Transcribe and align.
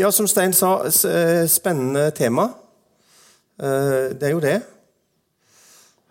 Ja, 0.00 0.10
som 0.12 0.28
Stein 0.28 0.52
sa, 0.52 0.84
eh, 0.84 1.46
spennende 1.46 2.10
tema. 2.10 2.42
Eh, 3.62 4.16
det 4.16 4.22
er 4.22 4.30
jo 4.30 4.40
det. 4.40 4.62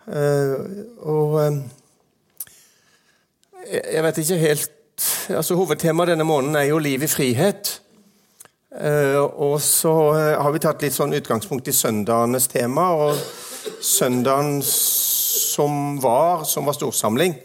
Eh, 0.08 0.55
og 1.00 1.58
jeg 3.71 4.04
vet 4.04 4.17
ikke 4.17 4.38
helt 4.38 4.71
altså 5.29 5.55
Hovedtemaet 5.55 6.07
denne 6.07 6.23
måneden 6.23 6.55
er 6.55 6.63
jo 6.63 6.78
'Liv 6.78 7.04
i 7.04 7.07
frihet'. 7.07 7.79
Og 9.38 9.62
så 9.62 10.14
har 10.42 10.52
vi 10.52 10.60
tatt 10.60 10.82
litt 10.82 10.94
sånn 10.94 11.14
utgangspunkt 11.14 11.68
i 11.68 11.71
søndagenes 11.71 12.48
tema. 12.48 12.94
Og 12.94 13.16
søndagen 13.82 14.62
som 14.62 16.02
var, 16.02 16.44
som 16.44 16.66
var 16.66 16.74
storsamling, 16.74 17.36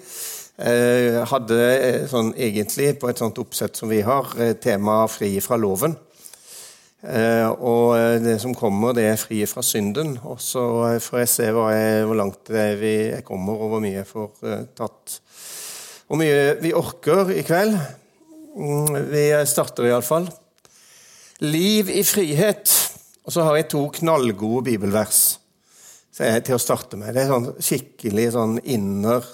hadde 1.24 2.08
sånn 2.08 2.34
egentlig, 2.36 2.98
på 2.98 3.08
et 3.08 3.18
sånt 3.18 3.38
oppsett 3.38 3.76
som 3.76 3.88
vi 3.88 4.00
har, 4.00 4.54
tema 4.60 5.06
'Fri 5.06 5.40
fra 5.40 5.56
loven'. 5.56 5.96
Eh, 7.04 7.48
og 7.60 7.98
eh, 7.98 8.16
det 8.24 8.38
som 8.40 8.54
kommer, 8.56 8.94
det 8.96 9.04
er 9.10 9.20
fri 9.20 9.42
fra 9.48 9.62
synden. 9.64 10.14
Og 10.24 10.40
så 10.40 10.64
eh, 10.88 11.00
får 11.04 11.20
jeg 11.20 11.32
se 11.32 11.50
jeg, 11.50 12.06
hvor 12.08 12.16
langt 12.16 12.48
jeg 12.48 13.20
kommer, 13.28 13.60
og 13.60 13.74
hvor 13.74 13.84
mye 13.84 13.98
jeg 13.98 14.08
får 14.08 14.32
tatt. 14.78 15.18
Hvor 16.08 16.20
mye 16.20 16.56
vi 16.62 16.72
orker 16.76 17.32
i 17.34 17.44
kveld. 17.44 17.76
Mm, 18.54 18.98
vi 19.10 19.26
starter 19.50 19.90
iallfall. 19.90 20.30
Liv 21.44 21.90
i 21.92 22.04
frihet. 22.06 22.72
Og 23.24 23.32
så 23.32 23.44
har 23.44 23.58
jeg 23.58 23.72
to 23.72 23.86
knallgode 24.00 24.64
bibelvers 24.70 25.38
til 26.14 26.54
å 26.54 26.62
starte 26.62 26.98
med. 27.00 27.14
Det 27.16 27.24
er 27.24 27.32
sånn 27.32 27.48
skikkelig 27.58 28.26
sånn 28.36 28.58
inner 28.70 29.24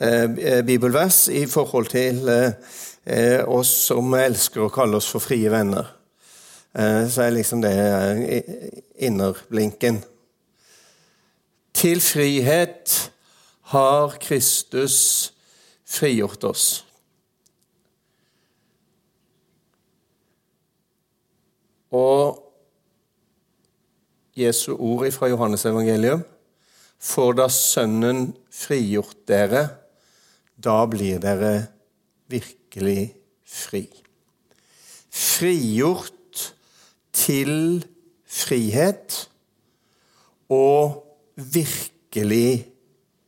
eh, 0.00 0.60
bibelvers 0.62 1.24
i 1.34 1.42
forhold 1.50 1.90
til 1.90 2.28
eh, 2.30 3.40
oss 3.48 3.72
som 3.88 4.14
elsker 4.14 4.66
å 4.66 4.72
kalle 4.72 5.00
oss 5.00 5.08
for 5.10 5.24
frie 5.24 5.50
venner. 5.50 5.97
Eh, 6.74 7.08
så 7.08 7.22
er 7.22 7.30
liksom 7.30 7.62
det 7.62 7.72
eh, 7.74 8.68
innerblinken. 9.08 10.02
Til 11.74 12.00
frihet 12.00 13.12
har 13.72 14.16
Kristus 14.20 15.32
frigjort 15.86 16.44
oss. 16.44 16.66
Og 21.90 22.44
Jesu 24.36 24.74
ord 24.76 25.08
fra 25.12 25.28
Johannes 25.28 25.64
evangelium 25.64 26.20
For 26.98 27.32
da 27.32 27.46
Sønnen 27.48 28.32
frigjort 28.50 29.22
dere, 29.30 29.68
da 30.58 30.82
blir 30.90 31.20
dere 31.22 31.52
virkelig 32.26 33.12
fri. 33.46 33.84
Frigjort 35.14 36.17
til 37.28 37.84
frihet 38.28 39.28
og 40.48 41.04
virkelig 41.36 42.66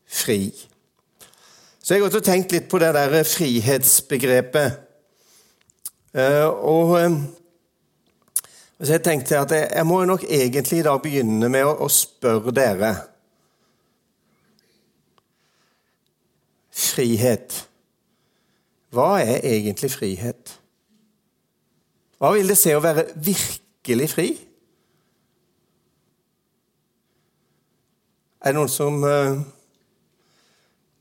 fri. 0.09 0.49
Så 1.83 1.95
jeg 1.95 2.03
har 2.03 2.09
også 2.09 2.23
tenkt 2.25 2.53
litt 2.55 2.69
på 2.71 2.81
det 2.81 2.95
der 2.97 3.21
frihetsbegrepet. 3.29 4.81
Eh, 6.17 6.49
og 6.49 6.97
eh, 7.01 7.21
så 8.81 8.97
jeg 8.97 9.05
tenkte 9.05 9.39
at 9.39 9.53
jeg, 9.53 9.87
må 9.87 10.05
nok 10.09 10.25
egentlig 10.25 10.81
da 10.87 10.97
begynne 10.97 11.51
med 11.53 11.69
å, 11.69 11.89
spørre 11.93 12.55
dere 12.57 12.95
Frihet. 16.81 17.53
Hva 18.95 19.19
er 19.21 19.45
egentlig 19.45 19.91
frihet? 19.93 20.55
Hva 22.19 22.33
vil 22.33 22.49
det 22.49 22.57
si 22.59 22.73
å 22.73 22.81
være 22.83 23.05
virkelig 23.15 23.60
virkelig 23.81 24.11
fri? 24.11 24.29
Er 28.41 28.53
det 28.53 28.57
noen 28.57 28.73
som 28.73 29.03
uh, 29.05 29.41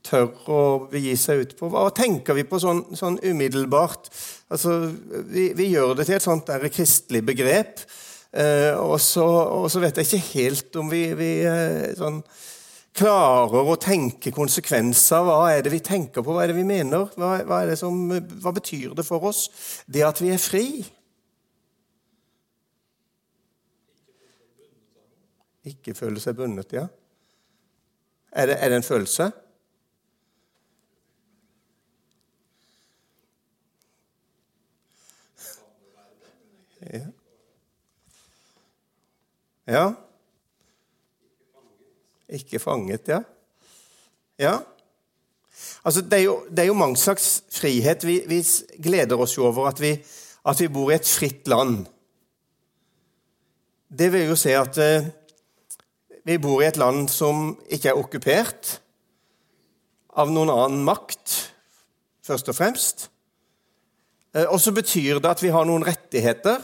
tør 0.04 0.28
å 0.48 0.60
begi 0.90 1.14
seg 1.16 1.40
ut 1.40 1.54
på 1.56 1.70
Hva 1.72 1.88
tenker 1.96 2.36
vi 2.36 2.44
på 2.44 2.60
sånn, 2.60 2.84
sånn 2.96 3.18
umiddelbart? 3.22 4.10
Altså, 4.50 4.92
vi, 5.28 5.52
vi, 5.56 5.70
gjør 5.72 5.94
det 5.96 6.06
til 6.08 6.18
et 6.18 6.24
sånt 6.24 6.48
der 6.48 6.68
kristelig 6.72 7.24
begrep. 7.24 7.80
Uh, 8.30 8.76
og, 8.78 9.00
så, 9.00 9.24
og, 9.24 9.70
så, 9.72 9.80
vet 9.80 9.96
jeg 9.96 10.06
ikke 10.06 10.38
helt 10.38 10.76
om 10.80 10.90
vi, 10.92 11.02
vi 11.18 11.30
uh, 11.44 11.90
sånn, 11.98 12.20
klarer 12.96 13.72
å 13.72 13.80
tenke 13.80 14.32
konsekvenser. 14.32 15.24
Hva 15.24 15.50
er 15.52 15.64
det 15.64 15.72
vi 15.72 15.82
tenker 15.84 16.24
på? 16.24 16.32
Hva 16.32 16.44
er 16.44 16.52
det 16.52 16.60
vi 16.60 16.68
mener? 16.68 17.08
Hva, 17.16 17.40
hva, 17.48 17.60
som, 17.76 18.06
hva 18.40 18.54
betyr 18.56 18.94
det 18.96 19.04
for 19.08 19.32
oss, 19.32 19.48
det 19.88 20.04
at 20.06 20.20
vi 20.22 20.32
er 20.32 20.40
fri? 20.40 20.66
Ikke 25.68 25.94
føle 25.94 26.20
seg 26.20 26.36
bundet, 26.38 26.72
ja. 26.72 26.86
Er 28.32 28.46
det, 28.46 28.56
er 28.62 28.68
det 28.68 28.76
en 28.80 28.86
følelse? 28.86 29.30
Ja. 36.80 37.06
ja. 39.66 39.84
Ikke 42.28 42.58
fanget, 42.58 43.08
ja. 43.08 43.20
Ja. 44.38 44.58
Altså, 45.84 46.00
det, 46.00 46.12
er 46.12 46.22
jo, 46.22 46.46
det 46.50 46.58
er 46.58 46.70
jo 46.70 46.74
mange 46.74 46.96
slags 46.96 47.42
frihet. 47.52 48.06
Vi, 48.06 48.22
vi 48.26 48.40
gleder 48.82 49.20
oss 49.20 49.36
jo 49.36 49.46
over 49.46 49.68
at 49.68 49.80
vi, 49.80 49.92
at 50.46 50.60
vi, 50.60 50.68
bor 50.68 50.90
i 50.90 50.96
et 50.96 51.08
fritt 51.08 51.48
land. 51.48 51.84
Det 53.98 54.12
vil 54.12 54.28
jo 54.30 54.36
si 54.38 54.54
at 54.54 54.78
eh, 54.78 55.10
vi 56.30 56.38
bor 56.38 56.62
i 56.62 56.68
et 56.68 56.78
land 56.78 57.08
som 57.10 57.54
ikke 57.72 57.90
er 57.90 57.98
okkupert 57.98 58.76
av 60.20 60.30
noen 60.30 60.50
annen 60.52 60.84
makt, 60.86 61.32
først 62.26 62.50
og 62.52 62.56
fremst. 62.56 63.08
Eh, 64.34 64.46
og 64.46 64.60
så 64.62 64.74
betyr 64.74 65.18
det 65.18 65.30
at 65.30 65.42
vi 65.42 65.52
har 65.54 65.66
noen 65.66 65.86
rettigheter. 65.86 66.62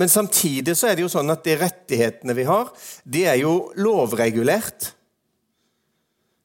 Men 0.00 0.10
samtidig 0.10 0.74
så 0.76 0.88
er 0.90 0.96
det 0.96 1.04
jo 1.04 1.12
sånn 1.12 1.30
at 1.32 1.44
de 1.46 1.56
rettighetene 1.60 2.36
vi 2.36 2.46
har, 2.48 2.70
de 3.04 3.26
er 3.30 3.38
jo 3.42 3.70
lovregulert. 3.78 4.92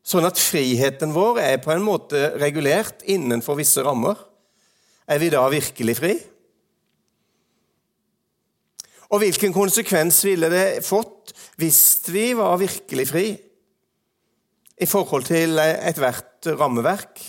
Sånn 0.05 0.27
at 0.27 0.41
friheten 0.41 1.13
vår 1.15 1.41
er 1.43 1.61
på 1.63 1.71
en 1.73 1.85
måte 1.85 2.33
regulert 2.41 3.05
innenfor 3.09 3.59
visse 3.59 3.83
rammer. 3.85 4.17
Er 5.09 5.21
vi 5.21 5.31
da 5.33 5.45
virkelig 5.49 5.97
fri? 5.97 6.13
Og 9.09 9.23
hvilken 9.23 9.53
konsekvens 9.55 10.21
ville 10.27 10.51
det 10.53 10.65
fått 10.85 11.33
hvis 11.59 11.81
vi 12.13 12.29
var 12.37 12.59
virkelig 12.61 13.07
fri 13.09 13.25
i 14.79 14.87
forhold 14.87 15.25
til 15.27 15.57
ethvert 15.59 16.49
rammeverk? 16.59 17.23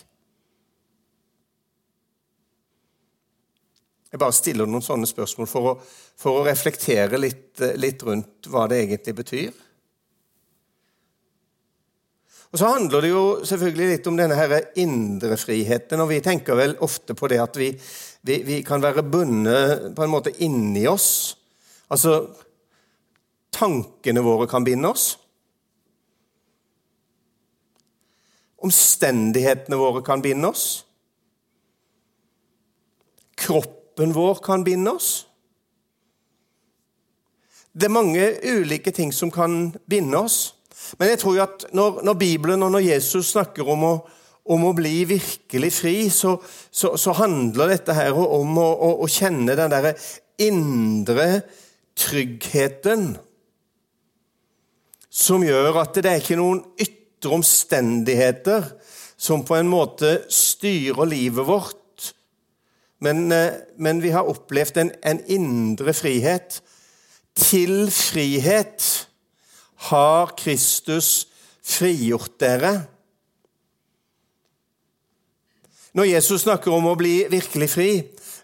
Jeg 4.11 4.19
bare 4.19 4.35
stiller 4.35 4.69
noen 4.69 4.85
sånne 4.85 5.09
spørsmål 5.09 5.49
for 5.49 5.71
å, 5.71 5.75
for 6.19 6.41
å 6.41 6.47
reflektere 6.47 7.19
litt, 7.21 7.63
litt, 7.79 8.03
rundt 8.03 8.49
hva 8.51 8.67
det 8.69 8.83
egentlig 8.85 9.15
betyr. 9.23 9.51
Og 12.51 12.59
Så 12.59 12.67
handler 12.67 13.07
det 13.07 13.13
jo 13.13 13.25
selvfølgelig 13.47 13.91
litt 13.93 14.09
om 14.11 14.17
denne 14.19 14.35
her 14.35 14.57
indre 14.83 15.39
friheten. 15.39 16.03
og 16.03 16.11
Vi 16.11 16.19
tenker 16.25 16.59
vel 16.59 16.75
ofte 16.83 17.15
på 17.15 17.31
det 17.31 17.39
at 17.39 17.57
vi, 17.57 17.71
vi, 18.27 18.41
vi 18.43 18.63
kan 18.67 18.83
være 18.83 19.07
bundet 19.07 19.93
på 19.95 20.05
en 20.05 20.11
måte 20.11 20.35
inni 20.43 20.83
oss 20.91 21.40
Altså 21.91 22.21
Tankene 23.51 24.23
våre 24.25 24.47
kan 24.49 24.65
binde 24.65 24.89
oss. 24.89 25.17
Omstendighetene 28.63 29.79
våre 29.81 30.05
kan 30.07 30.23
binde 30.23 30.53
oss. 30.53 30.85
Kroppen 33.41 34.15
vår 34.15 34.41
kan 34.45 34.65
binde 34.65 34.95
oss. 34.95 35.11
Det 37.73 37.87
er 37.87 37.95
mange 37.95 38.25
ulike 38.43 38.93
ting 38.95 39.13
som 39.15 39.31
kan 39.35 39.75
binde 39.91 40.19
oss. 40.19 40.55
Men 40.99 41.13
jeg 41.13 41.21
tror 41.23 41.37
jo 41.37 41.45
at 41.45 41.67
når, 41.77 42.01
når 42.07 42.19
Bibelen 42.19 42.63
og 42.67 42.73
når 42.75 42.87
Jesus 42.87 43.33
snakker 43.35 43.69
om 43.69 43.85
å, 43.87 43.95
om 44.51 44.67
å 44.67 44.75
bli 44.77 45.05
virkelig 45.09 45.73
fri, 45.77 45.95
så, 46.11 46.35
så, 46.71 46.95
så, 46.99 47.15
handler 47.19 47.75
dette 47.75 47.95
her 47.95 48.17
om 48.17 48.59
å, 48.59 48.69
å, 48.75 48.91
å 49.05 49.11
kjenne 49.11 49.57
den 49.59 49.73
derre 49.73 49.95
indre 50.41 51.29
tryggheten 51.99 53.15
som 55.11 55.43
gjør 55.43 55.81
at 55.83 55.99
det 55.99 56.11
er 56.11 56.23
ikke 56.23 56.39
noen 56.39 56.63
ytre 56.81 57.35
omstendigheter 57.35 58.69
som 59.21 59.43
på 59.45 59.59
en 59.59 59.69
måte 59.69 60.23
styrer 60.33 61.09
livet 61.11 61.45
vårt, 61.45 61.77
men, 63.05 63.33
eh, 63.33 63.59
men 63.77 64.01
vi 64.03 64.13
har 64.15 64.29
opplevd 64.29 64.79
en, 64.81 64.93
en 65.05 65.21
indre 65.29 65.93
frihet. 65.97 66.61
Til 67.37 67.91
frihet 67.93 68.87
har 69.91 70.35
Kristus 70.37 71.29
frigjort 71.65 72.37
dere. 72.41 72.73
Når 75.97 76.11
Jesus 76.13 76.45
snakker 76.45 76.73
om 76.73 76.91
å 76.91 76.97
bli 76.99 77.25
virkelig 77.31 77.71
fri, 77.73 77.91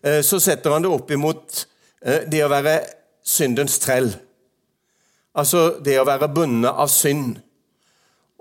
eh, 0.02 0.22
så 0.25 0.40
setter 0.42 0.72
han 0.75 0.84
det 0.84 0.92
opp 0.92 1.10
imot 1.14 1.66
eh, 2.02 2.25
det 2.26 2.42
å 2.44 2.50
være 2.50 2.78
syndens 3.26 3.81
trell. 3.82 4.12
Altså 5.37 5.76
det 5.84 5.99
å 6.00 6.06
være 6.08 6.31
bundet 6.32 6.73
av 6.73 6.88
synd. 6.93 7.37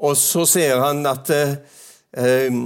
Og 0.05 0.15
så 0.19 0.45
sier 0.47 0.79
han 0.83 1.01
at 1.07 1.31
eh, 1.31 2.57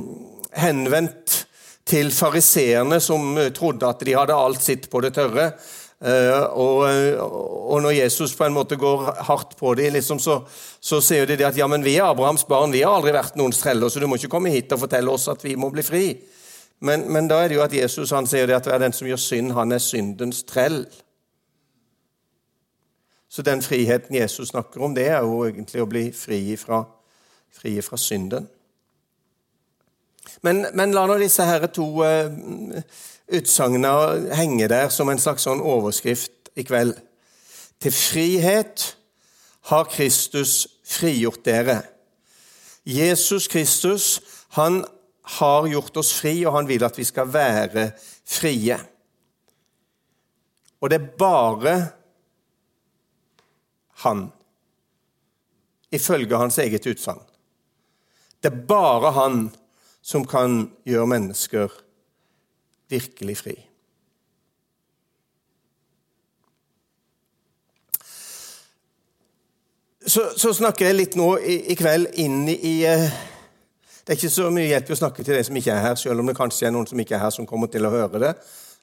henvendt 0.60 1.44
til 1.89 2.12
fariseerne 2.13 3.00
som 3.01 3.38
trodde 3.56 3.88
at 3.89 4.01
de 4.06 4.18
hadde 4.18 4.38
alt 4.38 4.62
sitt 4.62 4.89
på 4.92 5.01
det 5.06 5.16
tørre. 5.18 5.51
Uh, 6.00 6.45
og, 6.56 6.77
og, 6.88 7.81
når 7.83 7.92
Jesus 7.98 8.31
på 8.31 8.45
en 8.45 8.54
måte 8.56 8.77
går 8.80 9.01
hardt 9.27 9.57
på 9.60 9.74
dem, 9.75 9.92
liksom, 9.98 10.21
så, 10.24 10.38
så 10.80 11.01
sier 11.04 11.27
de 11.27 11.44
at 11.44 11.57
ja, 11.60 11.68
men 11.68 11.83
vi 11.83 11.98
er 12.00 12.07
Abrahams 12.07 12.45
barn, 12.48 12.71
vi 12.71 12.86
har 12.86 12.95
aldri 12.95 13.12
vært 13.12 13.36
noens 13.36 13.60
streller, 13.60 13.92
så 13.92 14.00
du 14.00 14.07
må 14.07 14.16
ikke 14.16 14.31
komme 14.31 14.54
hit 14.54 14.71
og 14.71 14.86
fortelle 14.86 15.12
oss 15.12 15.27
at 15.27 15.44
vi 15.44 15.57
må 15.60 15.68
bli 15.74 15.83
fri. 15.83 16.06
Men, 16.88 17.04
men 17.12 17.27
da 17.27 17.42
er 17.44 17.51
det 17.51 17.57
jo 17.57 17.66
at 17.66 17.75
Jesus 17.75 18.13
han 18.16 18.30
sier 18.31 18.48
det 18.48 18.56
at 18.62 18.71
den 18.80 18.95
som 18.95 19.10
gjør 19.10 19.19
synd, 19.19 19.51
han 19.57 19.75
er 19.75 19.83
syndens 19.83 20.45
trell. 20.48 20.86
Så 23.29 23.41
den 23.45 23.61
friheten 23.61 24.15
Jesus 24.15 24.49
snakker 24.49 24.81
om, 24.81 24.95
det 24.95 25.07
er 25.07 25.21
jo 25.21 25.43
egentlig 25.45 25.83
å 25.83 25.89
bli 25.89 26.07
fri 26.15 26.55
fra, 26.57 26.81
fri 27.53 27.75
fra 27.85 27.97
synden. 27.97 28.47
Men, 30.41 30.65
men 30.73 30.93
la 30.95 31.05
nå 31.07 31.17
disse 31.21 31.45
her 31.45 31.67
to 31.73 31.85
uh, 32.01 32.81
utsagnene 33.29 34.33
henge 34.37 34.69
der 34.71 34.89
som 34.93 35.09
en 35.09 35.21
slags 35.21 35.45
sånn 35.45 35.61
overskrift 35.61 36.49
i 36.57 36.65
kveld. 36.65 36.95
Til 37.79 37.93
frihet 37.93 38.85
har 39.69 39.89
Kristus 39.91 40.65
frigjort 40.89 41.45
dere. 41.45 41.81
Jesus 42.83 43.47
Kristus 43.47 44.19
han 44.57 44.81
har 45.37 45.67
gjort 45.69 45.97
oss 46.01 46.13
fri, 46.17 46.41
og 46.45 46.55
han 46.55 46.67
vil 46.67 46.83
at 46.83 46.97
vi 46.97 47.05
skal 47.05 47.29
være 47.29 47.91
frie. 48.25 48.79
Og 50.81 50.89
det 50.89 50.97
er 50.97 51.11
bare 51.19 51.75
han, 54.05 54.27
ifølge 55.91 56.37
hans 56.37 56.57
eget 56.61 56.87
utsagn. 56.87 57.23
Det 58.43 58.51
er 58.51 58.61
bare 58.67 59.11
han 59.11 59.49
som 60.01 60.25
kan 60.25 60.69
gjøre 60.87 61.07
mennesker 61.07 61.73
virkelig 62.89 63.37
fri. 63.37 63.55
Så, 70.09 70.23
så, 70.37 70.53
snakker 70.53 70.87
jeg 70.87 70.95
litt 70.95 71.15
nå 71.19 71.27
i, 71.37 71.59
i 71.69 71.75
kveld 71.77 72.15
inn 72.17 72.47
i 72.49 72.71
uh, 72.87 73.03
Det 74.01 74.15
er 74.15 74.17
ikke 74.17 74.31
så 74.31 74.47
mye 74.49 74.69
hjelp 74.71 74.87
i 74.89 74.95
å 74.95 74.97
snakke 75.03 75.25
til 75.25 75.35
de 75.37 75.43
som 75.45 75.59
ikke 75.59 75.75
er 75.75 75.83
her, 75.83 75.99
selv 76.01 76.23
om 76.23 76.31
det 76.31 76.37
kanskje 76.39 76.65
er 76.65 76.73
noen 76.73 76.87
som 76.89 77.01
ikke 77.03 77.13
er 77.17 77.21
her, 77.27 77.33
som 77.35 77.45
kommer 77.45 77.69
til 77.69 77.85
å 77.85 77.91
høre 77.93 78.21
det. 78.23 78.31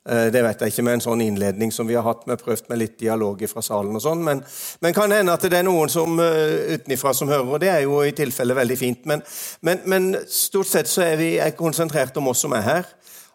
Uh, 0.07 0.29
det 0.31 0.43
vet 0.47 0.63
jeg 0.63 0.73
ikke 0.73 0.85
med 0.87 0.99
en 0.99 1.05
sånn 1.05 1.25
innledning 1.25 1.73
som 1.75 1.89
vi 1.89 1.97
har 1.99 2.07
hatt. 2.07 2.23
Vi 2.27 2.33
har 2.35 2.41
prøvd 2.41 2.71
med 2.71 2.81
litt 2.81 2.97
dialog 3.01 3.43
fra 3.51 3.65
salen 3.65 3.99
og 3.99 4.05
sånn. 4.05 4.23
Men, 4.27 4.43
men 4.85 4.97
kan 4.97 5.13
hende 5.13 5.35
at 5.35 5.47
det 5.47 5.59
er 5.59 5.67
noen 5.67 5.91
som 5.93 6.21
uh, 6.23 6.75
utenifra 6.77 7.15
som 7.17 7.31
hører, 7.33 7.51
og 7.57 7.63
det 7.63 7.73
er 7.73 7.83
jo 7.85 7.99
i 8.07 8.15
tilfelle 8.17 8.57
veldig 8.57 8.79
fint. 8.79 9.07
Men, 9.11 9.25
men, 9.67 9.83
men 9.91 10.13
stort 10.31 10.71
sett 10.71 10.91
så 10.91 11.05
er 11.07 11.19
vi 11.21 11.33
er 11.43 11.57
konsentrert 11.59 12.17
om 12.21 12.31
oss 12.33 12.45
som 12.47 12.55
er 12.55 12.67
her. 12.67 12.93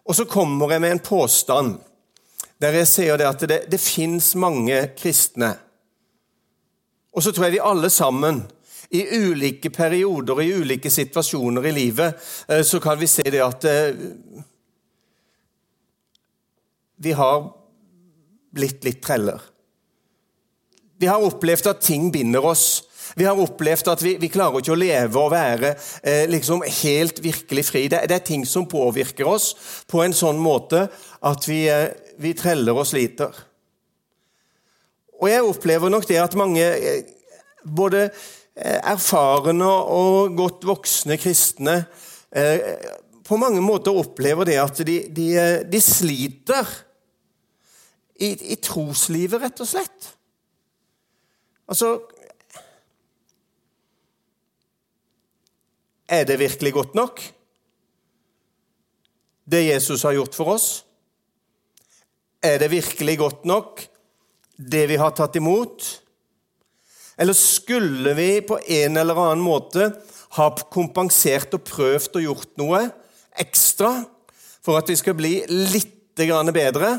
Og 0.07 0.17
så 0.17 0.25
kommer 0.25 0.71
jeg 0.73 0.83
med 0.83 0.95
en 0.95 1.03
påstand 1.05 1.75
der 2.61 2.77
jeg 2.77 2.89
sier 2.89 3.17
det 3.17 3.25
at 3.25 3.43
det, 3.49 3.59
det 3.73 3.81
fins 3.81 4.33
mange 4.37 4.77
kristne. 4.97 5.55
Og 7.11 7.23
så 7.25 7.33
tror 7.33 7.47
jeg 7.47 7.57
vi 7.57 7.63
alle 7.71 7.89
sammen, 7.89 8.43
i 8.91 9.05
ulike 9.23 9.69
perioder 9.71 10.35
og 10.35 10.43
i 10.43 10.51
ulike 10.51 10.89
situasjoner 10.91 11.63
i 11.69 11.71
livet, 11.71 12.17
eh, 12.51 12.61
så 12.67 12.79
kan 12.83 12.99
vi 12.99 13.07
se 13.07 13.23
det 13.23 13.39
at 13.39 13.67
vi 17.01 17.15
har 17.17 17.49
blitt 18.53 18.83
litt 18.85 19.01
treller. 19.03 19.41
Vi 21.01 21.09
har 21.09 21.23
opplevd 21.25 21.71
at 21.71 21.81
ting 21.81 22.11
binder 22.13 22.45
oss. 22.45 22.83
Vi 23.17 23.25
har 23.25 23.39
opplevd 23.41 23.89
at 23.91 24.03
vi, 24.05 24.13
vi 24.21 24.29
klarer 24.31 24.61
ikke 24.61 24.75
å 24.75 24.79
leve 24.79 25.19
og 25.19 25.31
være 25.33 25.73
eh, 25.73 26.27
liksom 26.29 26.61
helt 26.63 27.21
virkelig 27.23 27.65
fri. 27.71 27.87
Det, 27.91 28.03
det, 28.07 28.19
er 28.19 28.27
ting 28.27 28.45
som 28.47 28.69
påvirker 28.69 29.27
oss 29.27 29.51
på 29.89 30.03
en 30.03 30.13
sånn 30.15 30.39
måte 30.39 30.85
at 31.25 31.47
vi, 31.49 31.63
eh, 31.71 31.89
vi 32.21 32.35
treller 32.37 32.77
og 32.77 32.87
sliter. 32.87 33.33
Og 35.21 35.27
jeg 35.29 35.45
opplever 35.45 35.91
nok 35.93 36.05
det 36.09 36.21
at 36.21 36.37
mange, 36.39 36.63
eh, 36.63 37.49
både 37.65 38.05
eh, 38.07 38.77
erfarne 38.93 39.65
og 39.65 40.37
godt 40.37 40.69
voksne 40.69 41.17
kristne, 41.21 41.81
eh, 42.31 42.77
på 43.25 43.37
mange 43.39 43.61
måter 43.63 43.95
opplever 43.95 44.47
det 44.47 44.57
at 44.61 44.85
de, 44.85 45.01
de, 45.09 45.27
eh, 45.39 45.59
de 45.65 45.81
sliter 45.83 46.69
i, 48.21 48.31
i 48.53 48.57
troslivet, 48.61 49.41
rett 49.41 49.63
og 49.63 49.69
slett. 49.69 50.11
Altså, 51.71 51.95
Er 56.11 56.25
det 56.27 56.41
virkelig 56.41 56.73
godt 56.75 56.95
nok, 56.95 57.21
det 59.47 59.61
Jesus 59.63 60.03
har 60.03 60.17
gjort 60.17 60.35
for 60.35 60.51
oss? 60.57 60.65
Er 62.43 62.57
det 62.59 62.67
virkelig 62.71 63.15
godt 63.21 63.45
nok, 63.47 63.79
det 64.57 64.89
vi 64.91 64.97
har 64.99 65.13
tatt 65.15 65.37
imot? 65.39 65.85
Eller 67.15 67.37
skulle 67.37 68.11
vi 68.17 68.41
på 68.43 68.59
en 68.59 68.99
eller 68.99 69.23
annen 69.23 69.45
måte 69.45 69.87
ha 70.35 70.49
kompensert 70.73 71.55
og 71.55 71.63
prøvd 71.69 72.19
og 72.19 72.27
gjort 72.27 72.59
noe 72.59 72.83
ekstra 73.39 73.93
for 74.59 74.81
at 74.81 74.91
vi 74.91 74.99
skal 74.99 75.15
bli 75.15 75.37
litt 75.47 75.95
bedre? 76.19 76.91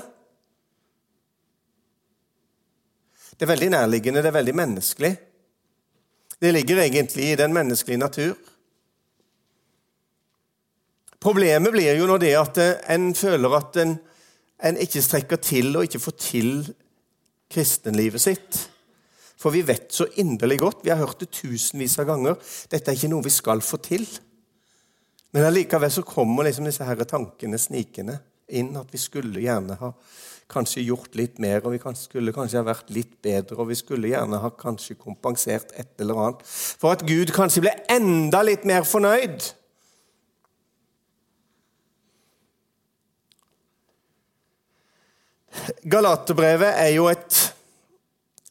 Det 3.42 3.48
er 3.48 3.56
veldig 3.56 3.72
nærliggende, 3.74 4.20
det 4.22 4.28
er 4.30 4.34
veldig 4.36 4.52
menneskelig. 4.54 5.08
Det 6.38 6.50
ligger 6.54 6.78
egentlig 6.78 7.24
i 7.32 7.38
den 7.40 7.50
menneskelige 7.50 7.98
natur. 7.98 8.36
Problemet 11.18 11.74
blir 11.74 11.98
jo 11.98 12.06
når 12.06 12.22
det 12.22 12.30
at 12.38 12.60
eh, 12.62 12.94
en 12.94 13.08
føler 13.18 13.56
at 13.58 13.80
en, 13.82 13.96
en 14.62 14.78
ikke 14.86 15.02
strekker 15.02 15.42
til 15.42 15.74
og 15.74 15.88
ikke 15.88 15.98
får 16.04 16.16
til 16.22 16.52
kristenlivet 17.50 18.22
sitt. 18.22 18.62
For 19.34 19.50
vi 19.50 19.66
vet 19.66 19.90
så 19.90 20.06
inderlig 20.22 20.60
godt, 20.62 20.86
vi 20.86 20.94
har 20.94 21.02
hørt 21.02 21.26
det 21.26 21.32
tusenvis 21.34 21.98
av 21.98 22.12
ganger, 22.12 22.38
dette 22.70 22.94
er 22.94 22.94
ikke 22.94 23.10
noe 23.10 23.26
vi 23.26 23.34
skal 23.42 23.58
få 23.58 23.82
til. 23.82 24.06
Men 25.34 25.50
allikevel 25.50 25.90
så 25.90 26.06
kommer 26.06 26.46
liksom 26.46 26.70
disse 26.70 26.86
her 26.86 27.02
tankene 27.10 27.58
snikende 27.58 28.20
inn, 28.54 28.70
at 28.78 28.94
vi 28.94 29.02
skulle 29.02 29.42
gjerne 29.42 29.82
ha 29.82 29.96
kanskje 30.52 30.84
gjort 30.84 31.16
litt 31.18 31.40
mer, 31.42 31.62
og 31.64 31.74
vi 31.74 31.80
skulle 31.98 32.34
kanskje 32.36 32.60
ha 32.60 32.66
vært 32.66 32.92
litt 32.92 33.16
bedre, 33.24 33.56
og 33.58 33.70
vi 33.72 33.78
skulle 33.78 34.12
gjerne 34.12 34.40
ha 34.42 34.52
kanskje 34.52 34.98
kompensert 35.00 35.72
et 35.80 35.96
eller 36.04 36.20
annet. 36.20 36.44
For 36.44 36.92
at 36.92 37.06
Gud 37.08 37.32
kanskje 37.34 37.64
ble 37.64 37.74
enda 37.92 38.44
litt 38.46 38.68
mer 38.68 38.86
fornøyd 38.88 39.52
Galaterbrevet 45.84 46.78
er 46.80 46.94
jo 46.94 47.08
et, 47.10 47.38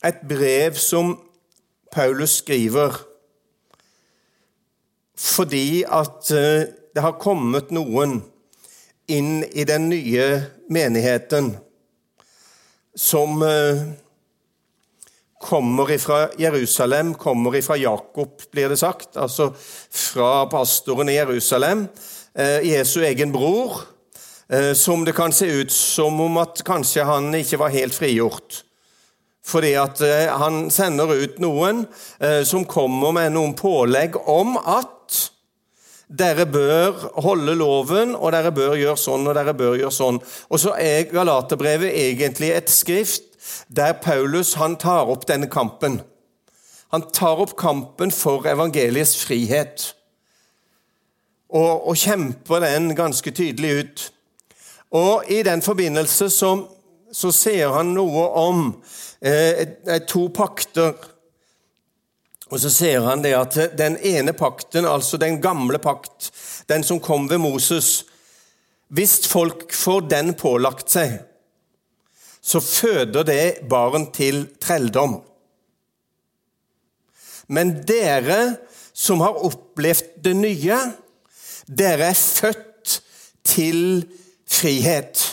et 0.05 0.19
brev 0.27 0.77
som 0.79 1.15
Paulus 1.91 2.37
skriver 2.41 2.99
fordi 5.21 5.83
at 5.85 6.31
eh, 6.33 6.69
det 6.95 7.01
har 7.03 7.19
kommet 7.21 7.69
noen 7.73 8.15
inn 9.11 9.43
i 9.53 9.65
den 9.69 9.85
nye 9.91 10.25
menigheten 10.73 11.51
som 12.95 13.41
eh, 13.41 13.83
kommer 15.41 15.97
fra 15.97 16.27
Jerusalem, 16.37 17.13
kommer 17.13 17.61
fra 17.61 17.77
Jakob, 17.77 18.41
blir 18.51 18.69
det 18.69 18.77
sagt, 18.77 19.17
altså 19.17 19.51
fra 19.91 20.45
pastoren 20.51 21.09
i 21.09 21.15
Jerusalem, 21.15 21.87
eh, 22.35 22.59
Jesu 22.73 23.01
egen 23.05 23.31
bror, 23.31 23.87
Eh, 24.51 24.73
som 24.73 25.05
det 25.05 25.13
kan 25.15 25.31
se 25.31 25.45
ut 25.45 25.71
som 25.71 26.17
om 26.19 26.37
at 26.41 26.59
kanskje 26.67 27.05
han 27.07 27.29
ikke 27.37 27.55
var 27.61 27.71
helt 27.71 27.95
frigjort. 27.95 28.65
Fordi 29.47 29.69
at 29.79 30.01
han 30.37 30.65
sender 30.69 31.13
ut 31.15 31.37
noen 31.39 31.85
som 32.45 32.65
kommer 32.69 33.15
med 33.15 33.31
noen 33.31 33.55
pålegg 33.57 34.19
om 34.29 34.53
at 34.59 35.00
dere 36.11 36.45
bør 36.45 36.97
holde 37.23 37.55
loven, 37.55 38.15
og 38.15 38.33
dere 38.35 38.51
bør 38.51 38.75
gjøre 38.79 38.99
sånn, 38.99 39.27
og 39.27 39.35
dere 39.37 39.53
bør 39.55 39.77
gjøre 39.79 39.95
sånn. 39.95 40.19
Og 40.51 40.59
så 40.59 40.75
er 40.79 41.07
Galaterbrevet 41.11 41.95
egentlig 42.03 42.51
et 42.55 42.71
skrift 42.71 43.29
der 43.71 43.95
Paulus 44.03 44.53
han 44.59 44.75
tar 44.79 45.09
opp 45.11 45.25
denne 45.29 45.49
kampen. 45.51 46.01
Han 46.91 47.07
tar 47.15 47.39
opp 47.39 47.55
kampen 47.59 48.11
for 48.11 48.47
evangeliets 48.51 49.15
frihet 49.23 49.93
og, 51.51 51.87
og 51.87 51.95
kjemper 51.99 52.63
den 52.63 52.91
ganske 52.95 53.31
tydelig 53.31 53.71
ut. 53.79 54.03
Og 54.91 55.31
I 55.31 55.39
den 55.47 55.63
forbindelse 55.63 56.29
så, 56.29 56.51
så 57.11 57.31
sier 57.35 57.71
han 57.75 57.93
noe 57.95 58.27
om 58.39 58.65
eh, 59.23 59.67
to 60.07 60.27
pakter. 60.35 60.95
Og 62.51 62.59
så 62.59 62.69
ser 62.69 63.05
han 63.07 63.23
det 63.23 63.31
at 63.37 63.57
den 63.79 63.95
ene 64.03 64.33
pakten, 64.35 64.85
altså 64.85 65.17
den 65.17 65.39
gamle 65.41 65.79
pakt, 65.79 66.31
den 66.67 66.83
som 66.83 66.99
kom 66.99 67.29
ved 67.31 67.39
Moses, 67.39 68.05
Hvis 68.91 69.27
folk 69.27 69.71
får 69.71 70.01
den 70.11 70.33
pålagt 70.35 70.89
seg, 70.91 71.13
så 72.43 72.59
føder 72.59 73.23
det 73.23 73.69
barn 73.71 74.09
til 74.11 74.49
trelldom. 74.59 75.13
Men 77.47 77.71
dere 77.87 78.57
som 78.91 79.23
har 79.23 79.39
opplevd 79.47 80.19
det 80.25 80.33
nye, 80.35 80.79
dere 81.71 82.09
er 82.11 82.19
født 82.19 82.97
til 83.47 84.03
frihet. 84.43 85.23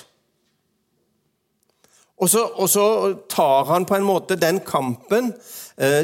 Og 2.19 2.31
så, 2.31 2.45
og 2.47 2.71
så, 2.71 2.87
tar 3.31 3.69
han 3.71 3.87
på 3.87 3.95
en 3.99 4.07
måte 4.07 4.39
den 4.39 4.59
kampen 4.67 5.31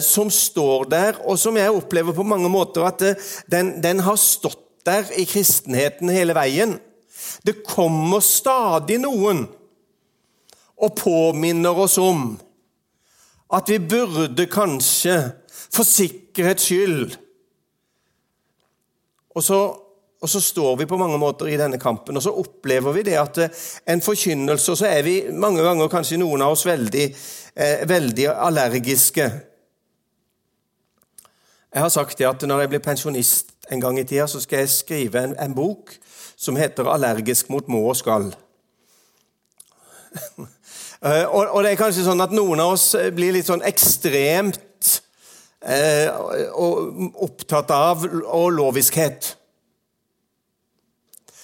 som 0.00 0.30
står 0.30 0.86
der, 0.90 1.18
og 1.26 1.38
som 1.38 1.56
jeg 1.58 1.72
opplever 1.74 2.14
på 2.14 2.26
mange 2.26 2.50
måter 2.52 2.86
at 2.86 3.02
eh, 3.02 3.30
den, 3.50 3.76
den, 3.82 4.04
har 4.06 4.18
stått 4.20 4.60
der 4.86 5.08
i 5.16 5.24
kristenheten 5.26 6.12
hele 6.12 6.36
veien. 6.36 6.76
Det 7.42 7.62
kommer 7.66 8.20
stadig 8.22 9.00
noen 9.02 9.46
og 10.74 10.96
påminner 10.98 11.78
oss 11.86 11.96
om 11.98 12.34
at 13.54 13.70
vi 13.70 13.78
burde 13.78 14.46
kanskje, 14.50 15.16
for 15.74 15.86
sikkerhets 15.86 16.68
skyld 16.68 17.16
Og 19.34 19.42
så 19.42 19.58
og 20.24 20.30
så 20.30 20.40
står 20.40 20.76
vi 20.80 20.86
på 20.88 20.96
mange 20.96 21.18
måter 21.20 21.50
i 21.52 21.56
denne 21.60 21.76
kampen, 21.76 22.16
og 22.16 22.22
så 22.24 22.32
opplever 22.40 22.94
vi 22.96 23.02
det 23.04 23.16
at 23.20 23.40
eh, 23.44 23.64
en 23.92 24.00
forkynnelse 24.00 24.72
Og 24.72 24.78
så 24.80 24.86
er 24.88 25.02
vi 25.04 25.18
mange 25.28 25.60
ganger, 25.60 25.90
kanskje 25.92 26.16
noen 26.22 26.40
av 26.46 26.54
oss, 26.54 26.64
veldig, 26.64 27.04
eh, 27.52 27.82
veldig 27.88 28.30
allergiske. 28.32 29.26
Jeg 31.74 31.82
har 31.82 31.90
sagt 31.90 32.18
det 32.18 32.26
at 32.28 32.42
når 32.46 32.60
jeg 32.60 32.70
blir 32.70 32.82
pensjonist 32.84 33.48
en 33.72 33.80
gang 33.82 33.96
i 33.98 34.04
tida, 34.06 34.28
så 34.30 34.38
skal 34.40 34.62
jeg 34.62 34.70
skrive 34.70 35.24
en, 35.24 35.32
en 35.42 35.54
bok 35.54 35.90
som 36.36 36.56
heter 36.56 36.86
'Allergisk 36.86 37.50
mot 37.50 37.68
må 37.68 37.88
og 37.88 37.96
skal'. 37.96 38.34
Eh, 41.04 41.26
og, 41.28 41.50
og, 41.50 41.62
det 41.62 41.70
er 41.70 41.76
kanskje 41.76 42.04
sånn 42.06 42.22
at 42.24 42.32
noen 42.32 42.60
av 42.64 42.70
oss 42.78 42.94
blir 43.12 43.34
litt 43.34 43.44
sånn 43.44 43.60
ekstremt 43.68 45.02
eh, 45.60 46.08
opptatt 47.26 47.68
av 47.76 48.06
og 48.08 48.46
loviskhet. 48.56 49.36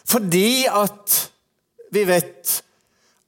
Fordi 0.09 0.65
at 0.65 1.19
vi 1.93 2.07
vet 2.09 2.55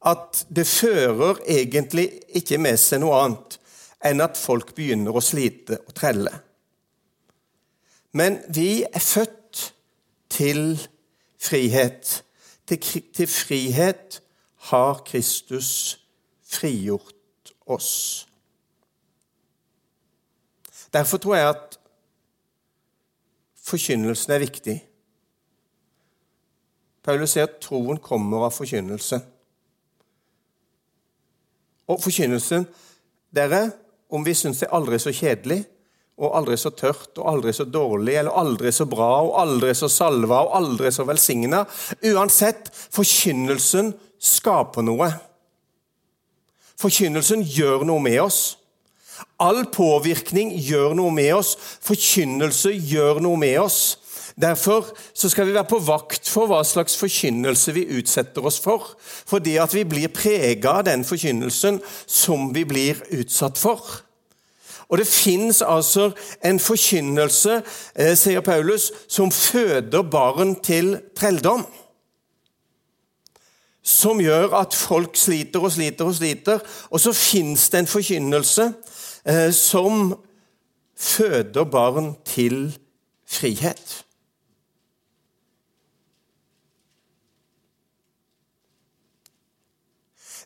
at 0.09 0.41
det 0.49 0.65
fører 0.65 1.43
egentlig 1.45 2.07
ikke 2.41 2.57
med 2.65 2.81
seg 2.81 3.05
noe 3.05 3.19
annet 3.27 3.59
enn 4.09 4.25
at 4.25 4.41
folk 4.41 4.73
begynner 4.79 5.13
å 5.13 5.21
slite 5.21 5.83
og 5.85 5.93
trelle. 6.01 6.33
Men 8.13 8.39
vi 8.55 8.83
er 8.83 8.99
født 8.99 9.75
til 10.31 10.89
frihet. 11.41 12.25
Til, 12.67 12.79
til 13.15 13.27
frihet 13.27 14.23
har 14.57 15.03
Kristus 15.07 15.99
frigjort 16.45 17.53
oss. 17.67 18.29
Derfor 20.93 21.17
tror 21.17 21.37
jeg 21.37 21.49
at 21.49 21.79
forkynnelsen 23.57 24.33
er 24.33 24.39
viktig. 24.39 24.77
Paulus 27.03 27.33
sier 27.35 27.49
at 27.49 27.61
troen 27.65 27.99
kommer 27.99 28.45
av 28.47 28.53
forkynnelse. 28.55 29.19
Og 31.91 32.03
forkynnelsen, 32.03 32.67
dere, 33.35 33.71
om 34.13 34.25
vi 34.27 34.35
syns 34.37 34.61
det 34.61 34.69
er 34.69 34.77
aldri 34.77 35.01
så 35.03 35.13
kjedelig, 35.17 35.65
og 36.21 36.37
aldri 36.37 36.59
så 36.61 36.71
tørt 36.77 37.17
og 37.19 37.29
aldri 37.31 37.55
så 37.57 37.65
dårlig, 37.65 38.19
eller 38.21 38.37
aldri 38.37 38.73
så 38.75 38.87
bra 38.89 39.11
og 39.25 39.37
aldri 39.41 39.73
så 39.75 39.89
salva 39.91 40.43
og 40.47 40.57
aldri 40.59 40.93
så 40.93 41.07
velsigna 41.09 41.65
Uansett, 42.13 42.69
forkynnelsen 42.73 43.93
skaper 44.23 44.85
noe. 44.87 45.09
Forkynnelsen 46.79 47.45
gjør 47.47 47.87
noe 47.89 48.03
med 48.03 48.21
oss. 48.23 48.43
All 49.43 49.65
påvirkning 49.73 50.53
gjør 50.63 50.97
noe 50.99 51.15
med 51.15 51.33
oss. 51.37 51.55
Forkynnelse 51.87 52.75
gjør 52.75 53.23
noe 53.25 53.39
med 53.41 53.59
oss. 53.63 53.81
Derfor 54.41 54.87
skal 55.13 55.47
vi 55.47 55.55
være 55.55 55.69
på 55.69 55.81
vakt 55.85 56.29
for 56.31 56.49
hva 56.49 56.63
slags 56.65 56.97
forkynnelse 57.01 57.75
vi 57.77 57.85
utsetter 57.99 58.45
oss 58.49 58.61
for. 58.63 58.95
Fordi 59.01 59.59
at 59.63 59.75
vi 59.77 59.85
blir 59.89 60.13
prega 60.15 60.79
av 60.81 60.87
den 60.89 61.05
forkynnelsen 61.07 61.83
som 62.07 62.51
vi 62.55 62.65
blir 62.69 63.03
utsatt 63.13 63.61
for. 63.61 64.03
Og 64.89 64.99
det 64.99 65.07
fins 65.07 65.63
altså 65.63 66.11
en 66.45 66.61
forkynnelse, 66.61 67.63
eh, 67.97 68.17
sier 68.17 68.41
Paulus, 68.41 68.91
som 69.09 69.31
føder 69.31 70.03
barn 70.03 70.55
til 70.65 70.99
trelldom. 71.17 71.67
Som 73.83 74.21
gjør 74.21 74.55
at 74.61 74.75
folk 74.75 75.17
sliter 75.17 75.61
og 75.61 75.73
sliter 75.73 76.05
og 76.05 76.15
sliter. 76.15 76.61
Og 76.91 77.01
så 77.01 77.13
fins 77.13 77.69
det 77.69 77.83
en 77.83 77.91
forkynnelse 77.91 78.73
eh, 79.27 79.51
som 79.53 80.15
føder 80.97 81.65
barn 81.65 82.15
til 82.25 82.79
frihet. 83.27 84.05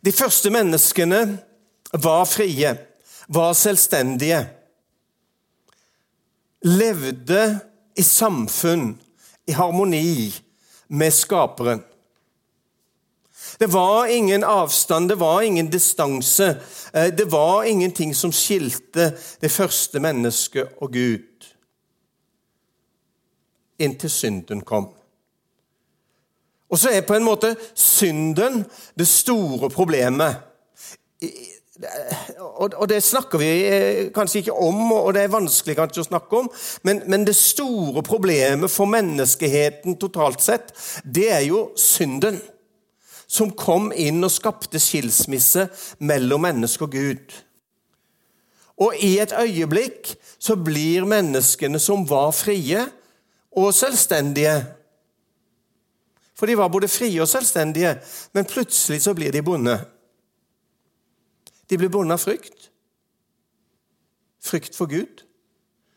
De 0.07 0.12
første 0.12 0.50
menneskene 0.50 1.38
var 1.93 2.25
frie, 2.25 2.76
var 3.28 3.52
selvstendige. 3.52 4.49
Levde 6.62 7.61
i 7.97 8.02
samfunn, 8.02 9.00
i 9.47 9.52
harmoni 9.52 10.35
med 10.88 11.11
Skaperen. 11.12 11.83
Det 13.59 13.66
var 13.73 14.06
ingen 14.06 14.45
avstand, 14.45 15.09
det 15.09 15.14
var 15.14 15.42
ingen 15.42 15.71
distanse. 15.71 16.56
Eh, 16.92 17.14
det 17.14 17.33
var 17.33 17.64
ingenting 17.64 18.14
som 18.14 18.33
skilte 18.33 19.12
det 19.40 19.50
første 19.50 20.00
mennesket 20.00 20.68
og 20.80 20.92
Gud. 20.92 21.47
Inntil 23.78 24.11
synden 24.11 24.61
kom. 24.61 24.88
Og 26.68 26.78
så 26.78 26.90
er 26.90 27.06
på 27.06 27.14
en 27.14 27.25
måte 27.25 27.54
synden 27.75 28.64
det 28.99 29.09
store 29.09 29.71
problemet. 29.71 30.37
Og 31.76 32.87
det 32.88 33.02
snakker 33.04 33.40
vi 33.40 33.49
eh, 33.68 33.99
kanskje 34.14 34.42
ikke 34.42 34.59
om, 34.64 34.78
og 34.97 35.11
det 35.16 35.26
er 35.26 35.33
vanskelig 35.33 35.76
kanskje 35.76 36.04
å 36.04 36.09
snakke 36.09 36.38
om, 36.40 36.50
men, 36.88 37.02
men 37.11 37.26
det 37.28 37.37
store 37.37 38.04
problemet 38.06 38.73
for 38.73 38.88
menneskeheten 38.88 39.99
totalt 40.00 40.45
sett, 40.45 40.73
det 41.04 41.28
er 41.35 41.45
jo 41.49 41.71
synden. 41.80 42.40
Som 43.26 43.50
kom 43.59 43.88
inn 43.90 44.23
og 44.23 44.30
skapte 44.30 44.78
skilsmisse 44.78 45.64
mellom 45.99 46.45
menneske 46.47 46.87
og 46.87 46.92
Gud. 46.95 47.33
Og 48.78 48.95
i 49.02 49.16
et 49.18 49.35
øyeblikk 49.35 50.12
så 50.38 50.54
blir 50.54 51.09
menneskene 51.09 51.80
som 51.83 52.04
var 52.06 52.30
frie 52.37 52.85
og 53.56 53.73
selvstendige, 53.75 54.61
for 56.37 56.47
de 56.47 56.56
var 56.59 56.68
både 56.68 56.88
frie 56.88 57.21
og 57.25 57.28
selvstendige, 57.28 57.97
men 58.37 58.45
plutselig 58.45 59.02
så 59.02 59.14
blir 59.16 59.33
de 59.33 59.42
bonde. 59.42 59.78
De 61.66 61.78
blir 61.78 61.90
bundet 61.90 62.14
av 62.14 62.23
frykt. 62.23 62.70
Frykt 64.42 64.76
for 64.78 64.90
Gud. 64.90 65.25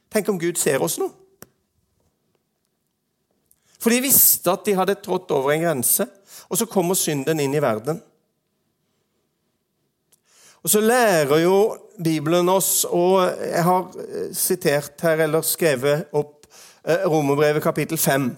Tenk 0.09 0.29
om 0.29 0.39
Gud 0.41 0.57
ser 0.57 0.81
oss 0.81 0.97
nå. 1.01 1.09
For 3.79 3.93
de 3.93 4.01
visste 4.03 4.51
at 4.51 4.65
de 4.67 4.75
hadde 4.75 4.97
trådt 4.99 5.31
over 5.31 5.53
en 5.53 5.63
grense, 5.63 6.07
og 6.49 6.59
så 6.59 6.67
kommer 6.67 6.97
synden 6.99 7.39
inn 7.39 7.53
i 7.55 7.61
verden. 7.63 8.01
Og 10.59 10.69
Så 10.69 10.81
lærer 10.83 11.39
jo 11.39 11.77
Bibelen 12.03 12.49
oss, 12.49 12.83
og 12.83 13.21
jeg 13.39 13.63
har 13.63 13.85
sitert 14.35 15.01
her, 15.01 15.23
eller 15.23 15.41
skrevet 15.41 16.09
opp 16.11 16.47
eh, 16.83 17.05
Romerbrevet 17.07 17.63
kapittel 17.63 17.97
5. 17.97 18.33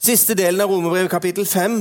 Siste 0.00 0.32
delen 0.32 0.62
av 0.64 0.70
Romerbrevet 0.72 1.10
kapittel 1.12 1.44
5 1.44 1.74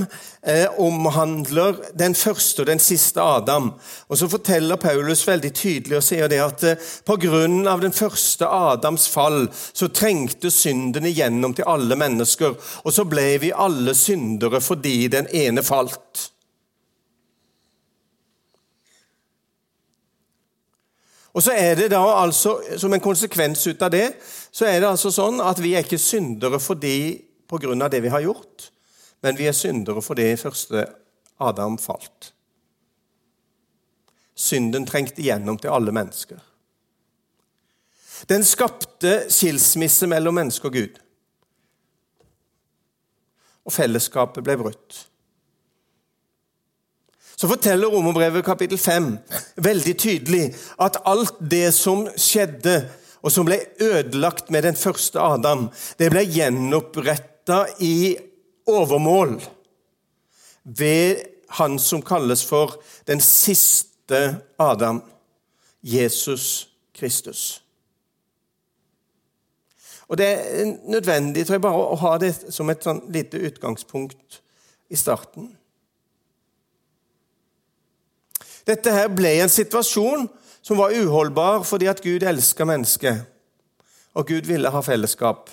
eh, 0.43 0.65
omhandler 0.83 1.77
den 1.95 2.11
første 2.19 2.65
og 2.65 2.67
den 2.67 2.81
siste 2.83 3.23
Adam. 3.23 3.69
Og 4.09 4.17
Så 4.19 4.27
forteller 4.27 4.75
Paulus 4.75 5.21
veldig 5.27 5.51
tydelig 5.55 5.95
og 5.95 6.03
sier 6.03 6.27
det 6.27 6.41
at 6.43 6.65
eh, 6.67 6.89
pga. 7.07 7.77
den 7.79 7.95
første 7.95 8.43
Adams 8.45 9.07
fall 9.07 9.47
så 9.53 9.87
trengte 9.87 10.51
synden 10.51 11.07
igjennom 11.07 11.53
til 11.55 11.63
alle 11.63 11.95
mennesker. 11.95 12.59
Og 12.83 12.91
så 12.91 13.05
ble 13.07 13.37
vi 13.39 13.53
alle 13.55 13.95
syndere 13.95 14.59
fordi 14.59 15.07
den 15.07 15.31
ene 15.31 15.63
falt. 15.63 16.25
Og 21.31 21.43
så 21.43 21.55
er 21.55 21.75
det 21.75 21.91
da 21.91 22.03
altså, 22.19 22.59
Som 22.77 22.93
en 22.93 22.99
konsekvens 22.99 23.67
ut 23.67 23.81
av 23.81 23.91
det 23.91 24.11
så 24.51 24.65
er 24.65 24.81
det 24.81 24.89
altså 24.89 25.11
sånn 25.13 25.39
at 25.39 25.59
vi 25.63 25.75
er 25.77 25.85
ikke 25.85 26.01
syndere 26.01 26.59
fordi 26.59 27.28
pga. 27.49 27.89
det 27.89 28.01
vi 28.01 28.09
har 28.13 28.21
gjort, 28.21 28.71
men 29.21 29.37
vi 29.37 29.47
er 29.47 29.57
syndere 29.57 30.01
fordi 30.01 30.35
første 30.37 30.85
Adam 31.39 31.77
falt. 31.77 32.33
Synden 34.35 34.85
trengte 34.85 35.21
igjennom 35.21 35.57
til 35.57 35.73
alle 35.73 35.91
mennesker. 35.91 36.39
Den 38.29 38.43
skapte 38.43 39.29
skilsmisse 39.31 40.07
mellom 40.07 40.35
menneske 40.35 40.67
og 40.67 40.73
Gud. 40.73 40.99
og 43.69 43.75
fellesskapet 43.75 44.45
ble 44.45 44.57
brutt. 44.57 45.03
Så 47.39 47.47
forteller 47.47 47.91
Romerbrevet 47.93 48.43
kapittel 48.43 48.79
5 48.81 49.11
veldig 49.63 49.93
tydelig 50.01 50.47
at 50.81 50.97
alt 51.07 51.37
det 51.39 51.69
som 51.77 52.07
skjedde, 52.19 52.81
og 53.19 53.31
som 53.31 53.47
ble 53.47 53.59
ødelagt 53.83 54.49
med 54.51 54.65
den 54.65 54.77
første 54.79 55.21
Adam, 55.21 55.67
det 55.99 56.09
ble 56.11 56.23
gjenoppretta 57.49 57.67
i 57.79 58.17
overmål 58.65 59.41
ved 60.63 61.25
han 61.49 61.79
som 61.79 62.01
kalles 62.01 62.45
for 62.45 62.81
den 63.07 63.19
siste 63.19 64.37
Adam, 64.57 65.01
Jesus 65.81 66.69
Kristus. 66.93 67.63
Og 70.07 70.17
Det 70.17 70.25
er 70.25 70.65
nødvendig 70.89 71.45
tror 71.45 71.53
jeg, 71.53 71.61
bare 71.61 71.85
å 71.93 71.95
ha 71.95 72.17
det 72.17 72.33
som 72.51 72.69
et 72.69 72.83
sånn 72.83 73.01
lite 73.13 73.37
utgangspunkt 73.37 74.41
i 74.89 74.95
starten. 74.95 75.55
Dette 78.65 78.91
her 78.91 79.07
ble 79.07 79.39
en 79.41 79.49
situasjon 79.49 80.27
som 80.61 80.77
var 80.77 80.93
uholdbar 80.93 81.63
fordi 81.63 81.87
at 81.87 82.01
Gud 82.01 82.23
elska 82.23 82.65
mennesket. 82.65 83.21
Og 84.17 84.25
Gud 84.27 84.49
ville 84.49 84.69
ha 84.69 84.81
fellesskap, 84.81 85.49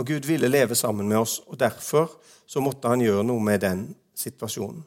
og 0.00 0.06
Gud 0.06 0.24
ville 0.24 0.48
leve 0.48 0.74
sammen 0.74 1.08
med 1.08 1.18
oss. 1.18 1.42
og 1.46 1.60
Derfor 1.60 2.08
så 2.46 2.60
måtte 2.64 2.88
han 2.88 3.02
gjøre 3.04 3.24
noe 3.28 3.42
med 3.44 3.60
den 3.60 3.82
situasjonen. 4.16 4.80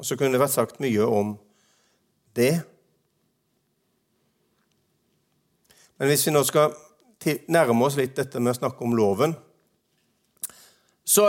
Og 0.00 0.04
Så 0.04 0.16
kunne 0.16 0.32
det 0.32 0.40
vært 0.40 0.56
sagt 0.56 0.80
mye 0.80 1.04
om 1.04 1.34
det. 2.36 2.62
Men 5.98 6.08
hvis 6.08 6.24
vi 6.26 6.32
nå 6.32 6.40
skal 6.48 6.72
nærme 7.52 7.84
oss 7.84 7.98
litt 8.00 8.16
dette 8.16 8.40
med 8.40 8.54
å 8.54 8.60
snakke 8.62 8.86
om 8.86 8.96
loven, 8.96 9.34
så 11.04 11.26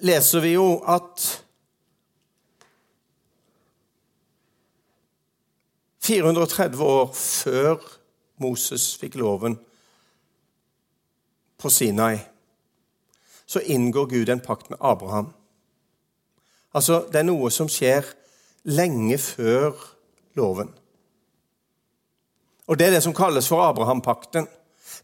leser 0.00 0.40
vi 0.40 0.54
jo 0.54 0.78
at 0.88 1.26
430 6.06 6.80
år 6.80 7.12
før 7.12 7.95
Moses 8.38 8.96
fikk 9.00 9.16
loven 9.20 9.58
på 11.58 11.70
Sinai, 11.70 12.18
så 13.46 13.60
inngår 13.60 14.06
Gud 14.06 14.28
en 14.28 14.40
pakt 14.40 14.70
med 14.70 14.78
Abraham. 14.80 15.32
Altså, 16.74 17.06
Det 17.12 17.18
er 17.18 17.28
noe 17.28 17.50
som 17.50 17.68
skjer 17.68 18.04
lenge 18.64 19.18
før 19.18 19.72
loven. 20.36 20.74
Og 22.66 22.78
Det 22.78 22.86
er 22.86 22.90
det 22.90 23.02
som 23.02 23.14
kalles 23.14 23.48
for 23.48 23.62
Abraham-pakten. 23.62 24.48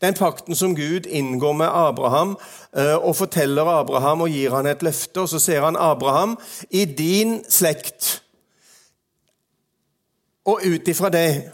Den 0.01 0.15
pakten 0.15 0.55
som 0.55 0.75
Gud 0.77 1.07
inngår 1.07 1.53
med 1.53 1.67
Abraham 1.67 2.37
eh, 2.77 2.97
og 2.97 3.17
forteller 3.17 3.65
Abraham 3.65 4.21
og 4.21 4.29
gir 4.29 4.51
han 4.51 4.67
et 4.67 4.83
løfte. 4.83 5.21
Og 5.21 5.29
så 5.29 5.39
ser 5.39 5.61
han 5.61 5.77
Abraham, 5.77 6.39
i 6.71 6.85
din 6.85 7.45
slekt 7.49 8.23
og 10.45 10.61
ut 10.67 10.89
ifra 10.89 11.09
det 11.09 11.53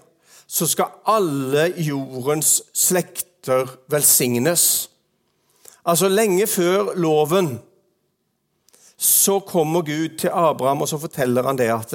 så 0.49 0.67
skal 0.67 0.95
alle 1.07 1.69
jordens 1.77 2.63
slekter 2.75 3.69
velsignes. 3.93 4.89
Altså 5.85 6.09
lenge 6.09 6.47
før 6.47 6.95
loven 6.97 7.59
så 8.99 9.39
kommer 9.47 9.85
Gud 9.87 10.19
til 10.19 10.33
Abraham 10.35 10.83
og 10.83 10.89
så 10.91 10.99
forteller 10.99 11.47
han 11.47 11.59
det 11.59 11.69
at 11.71 11.95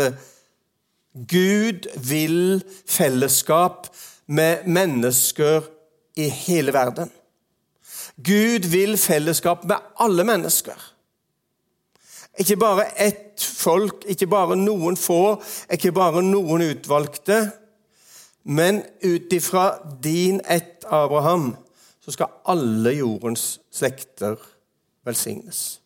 Gud 1.14 1.90
vil 2.10 2.64
fellesskap 2.88 3.90
med 4.28 4.66
mennesker 4.66 5.62
i 6.16 6.30
hele 6.30 6.74
verden. 6.74 7.12
Gud 8.18 8.70
vil 8.70 8.98
fellesskap 8.98 9.66
med 9.66 9.76
alle 10.00 10.24
mennesker. 10.24 10.78
Ikke 12.40 12.58
bare 12.58 12.86
ett 12.98 13.42
folk, 13.44 14.06
ikke 14.10 14.28
bare 14.28 14.56
noen 14.58 14.98
få, 14.98 15.42
ikke 15.70 15.92
bare 15.94 16.22
noen 16.26 16.64
utvalgte. 16.66 17.44
Men 18.44 18.84
ut 19.04 19.34
ifra 19.34 19.78
din 20.04 20.42
ett, 20.46 20.86
Abraham, 20.86 21.56
så 22.04 22.12
skal 22.12 22.34
alle 22.46 22.92
jordens 22.98 23.62
slekter 23.72 24.36
velsignes. 25.06 25.80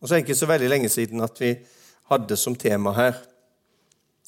Og 0.00 0.08
så 0.08 0.14
er 0.14 0.18
det 0.20 0.26
ikke 0.28 0.38
så 0.38 0.50
veldig 0.50 0.68
lenge 0.68 0.88
siden 0.92 1.24
at 1.24 1.40
vi 1.40 1.54
hadde 2.10 2.36
som 2.36 2.54
tema 2.54 2.92
her 2.92 3.16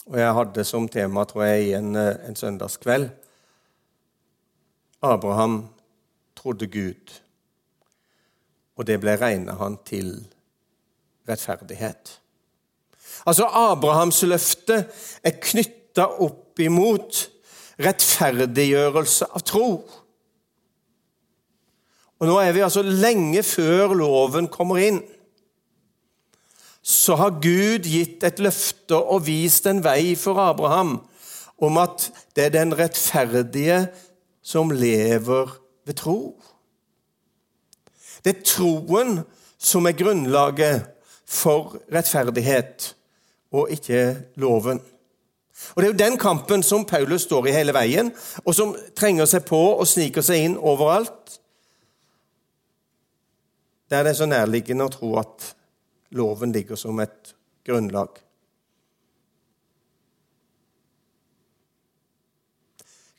og 0.08 0.16
jeg 0.16 0.34
hadde 0.34 0.64
som 0.64 0.88
tema, 0.88 1.24
tror 1.28 1.44
jeg, 1.44 1.64
i 1.66 1.72
en, 1.76 1.96
eh, 1.96 2.16
en 2.28 2.36
søndagskveld 2.36 3.10
Abraham 5.02 5.68
trodde 6.36 6.66
Gud, 6.66 7.20
og 8.76 8.86
det 8.86 9.00
ble 9.00 9.14
regna 9.16 9.54
han 9.60 9.76
til 9.86 10.26
rettferdighet. 11.28 12.20
Altså, 13.26 13.46
Abrahams 13.46 14.22
løfte 14.22 14.86
er 15.22 15.38
knytta 15.98 16.22
opp 16.22 16.60
imot 16.62 17.24
rettferdiggjørelse 17.82 19.26
av 19.34 19.42
tro. 19.42 19.68
Og 22.18 22.26
Nå 22.26 22.36
er 22.42 22.52
vi 22.54 22.62
altså 22.62 22.82
lenge 22.82 23.42
før 23.46 23.94
loven 23.98 24.48
kommer 24.50 24.78
inn 24.82 25.00
så 26.88 27.18
har 27.20 27.34
Gud 27.42 27.84
gitt 27.84 28.22
et 28.24 28.38
løfte 28.40 28.96
og 28.96 29.26
vist 29.26 29.66
en 29.68 29.82
vei 29.84 30.14
for 30.16 30.40
Abraham 30.40 30.94
om 31.60 31.80
at 31.82 32.06
det 32.32 32.46
er 32.46 32.54
den 32.54 32.72
rettferdige 32.78 33.82
som 34.40 34.70
lever 34.72 35.50
ved 35.84 35.98
tro. 36.00 36.38
Det 38.24 38.38
er 38.38 38.46
troen 38.46 39.18
som 39.60 39.84
er 39.90 39.98
grunnlaget 39.98 40.86
for 41.28 41.76
rettferdighet, 41.92 42.94
og 43.52 43.68
ikke 43.74 44.16
loven. 44.40 44.80
Og 45.74 45.82
Det 45.82 45.88
er 45.88 45.92
jo 45.92 45.98
den 45.98 46.18
kampen 46.18 46.62
som 46.62 46.84
Paulus 46.84 47.22
står 47.22 47.48
i 47.48 47.54
hele 47.56 47.74
veien, 47.74 48.12
og 48.44 48.54
som 48.54 48.76
trenger 48.96 49.26
seg 49.26 49.44
på 49.48 49.60
og 49.74 49.86
sniker 49.86 50.24
seg 50.24 50.44
inn 50.44 50.56
overalt. 50.58 51.38
Der 53.90 54.04
det 54.04 54.12
er 54.12 54.20
så 54.20 54.28
nærliggende 54.28 54.86
å 54.86 54.92
tro 54.92 55.12
at 55.20 55.52
loven 56.10 56.52
ligger 56.52 56.76
som 56.76 57.00
et 57.00 57.34
grunnlag. 57.66 58.20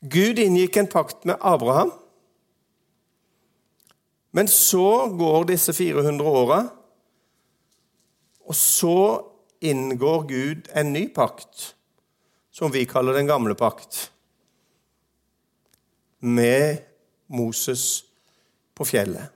Gud 0.00 0.38
inngikk 0.40 0.78
en 0.80 0.88
pakt 0.88 1.26
med 1.28 1.36
Abraham. 1.40 1.92
Men 4.32 4.48
så 4.48 5.10
går 5.18 5.48
disse 5.50 5.74
400 5.74 6.28
åra, 6.30 6.60
og 8.46 8.54
så 8.54 8.98
inngår 9.60 10.22
Gud 10.28 10.70
en 10.74 10.92
ny 10.94 11.08
pakt, 11.14 11.74
som 12.60 12.72
vi 12.72 12.84
kaller 12.84 13.16
den 13.16 13.28
gamle 13.28 13.54
pakt, 13.56 14.10
med 16.20 16.82
Moses 17.32 18.02
på 18.76 18.84
fjellet. 18.84 19.32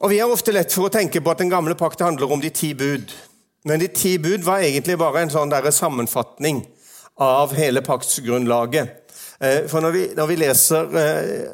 Og 0.00 0.08
Vi 0.10 0.18
har 0.18 0.32
ofte 0.32 0.52
lett 0.56 0.72
for 0.72 0.88
å 0.88 0.92
tenke 0.92 1.20
på 1.20 1.28
at 1.28 1.42
den 1.42 1.52
gamle 1.52 1.76
pakt 1.76 2.00
handler 2.00 2.32
om 2.32 2.40
de 2.40 2.48
ti 2.48 2.72
bud. 2.72 3.12
Men 3.68 3.82
de 3.82 3.90
ti 3.92 4.14
bud 4.16 4.46
var 4.46 4.64
egentlig 4.64 4.96
bare 4.96 5.26
en 5.26 5.32
sånn 5.32 5.52
sammenfatning 5.52 6.62
av 7.20 7.52
hele 7.52 7.82
paktsgrunnlaget. 7.84 8.94
Eh, 9.44 9.66
for 9.68 9.84
når 9.84 9.92
vi, 9.92 10.06
når 10.16 10.30
vi 10.30 10.38
leser 10.40 10.96
eh, 11.02 11.50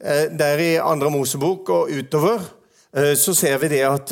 eh, 0.00 0.24
der 0.32 0.64
i 0.64 0.70
andre 0.80 1.12
Mosebok 1.12 1.68
og 1.68 1.92
utover, 1.92 2.48
så 2.90 3.30
ser 3.38 3.60
vi 3.62 3.68
det 3.70 3.84
at 3.86 4.10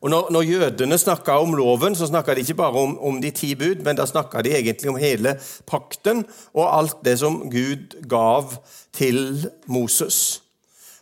og 0.00 0.10
når, 0.10 0.30
når 0.30 0.42
jødene 0.42 0.98
snakka 0.98 1.38
om 1.40 1.54
loven, 1.56 1.96
så 1.96 2.06
snakka 2.06 2.34
de 2.34 2.44
ikke 2.44 2.58
bare 2.58 2.80
om, 2.80 2.98
om 2.98 3.20
de 3.22 3.30
ti 3.30 3.54
bud, 3.54 3.82
men 3.84 3.96
da 3.96 4.06
snakka 4.06 4.42
de 4.44 4.52
egentlig 4.56 4.90
om 4.92 4.98
hele 5.00 5.36
pakten 5.66 6.24
og 6.52 6.66
alt 6.68 7.00
det 7.04 7.18
som 7.22 7.40
Gud 7.50 7.96
gav 8.08 8.58
til 8.92 9.46
Moses. 9.66 10.42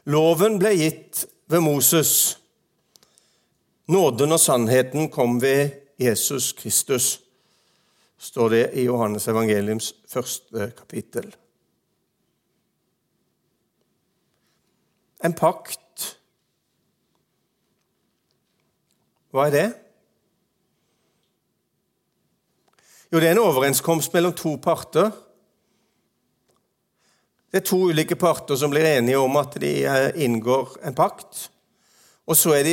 Loven 0.07 0.61
ble 0.62 0.74
gitt 0.78 1.24
ved 1.50 1.64
Moses. 1.64 2.38
Nåden 3.90 4.33
og 4.33 4.40
sannheten 4.40 5.11
kom 5.12 5.40
ved 5.42 5.74
Jesus 6.00 6.52
Kristus, 6.57 7.20
står 8.18 8.48
det 8.48 8.64
i 8.80 8.87
Johannes 8.87 9.28
evangeliums 9.28 9.92
første 10.09 10.70
kapittel. 10.78 11.35
En 15.24 15.33
pakt. 15.33 15.84
Hva 19.35 19.49
er 19.49 19.55
det? 19.55 19.66
Jo, 23.11 23.18
det 23.18 23.27
er 23.29 23.35
en 23.35 23.44
overenskomst 23.44 24.14
mellom 24.14 24.35
to 24.38 24.55
parter 24.62 25.11
det 27.55 27.61
er 27.61 27.68
to 27.68 27.77
ulike 27.87 28.16
parter 28.18 28.59
som 28.59 28.73
blir 28.73 28.83
enige 28.83 29.20
om 29.23 29.37
at 29.38 29.53
de 29.62 29.68
eh, 29.87 30.09
inngår 30.27 30.73
en 30.88 30.94
pakt. 30.99 31.44
Og 32.27 32.35
så 32.35 32.51
er 32.57 32.64
de, 32.66 32.73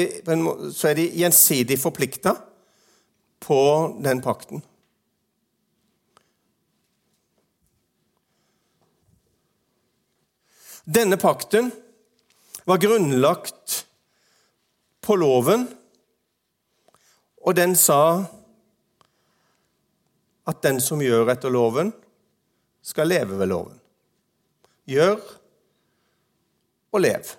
så 0.73 0.87
er 0.89 0.95
de 0.97 1.03
gjensidig 1.21 1.77
forplikta 1.77 2.33
på 3.45 3.57
den 4.01 4.23
pakten. 4.25 4.63
Denne 10.89 11.21
pakten 11.21 11.69
var 12.65 12.81
grunnlagt 12.81 13.83
på 15.05 15.19
loven, 15.21 15.67
og 17.41 17.55
den 17.57 17.75
sa 17.77 18.25
at 20.47 20.61
den 20.65 20.81
som 20.81 21.01
gjør 21.01 21.31
etter 21.33 21.53
loven, 21.53 21.91
skal 22.81 23.11
leve 23.11 23.37
ved 23.37 23.49
loven. 23.51 23.77
Gjør 24.89 25.19
og 26.91 27.01
lev. 27.03 27.29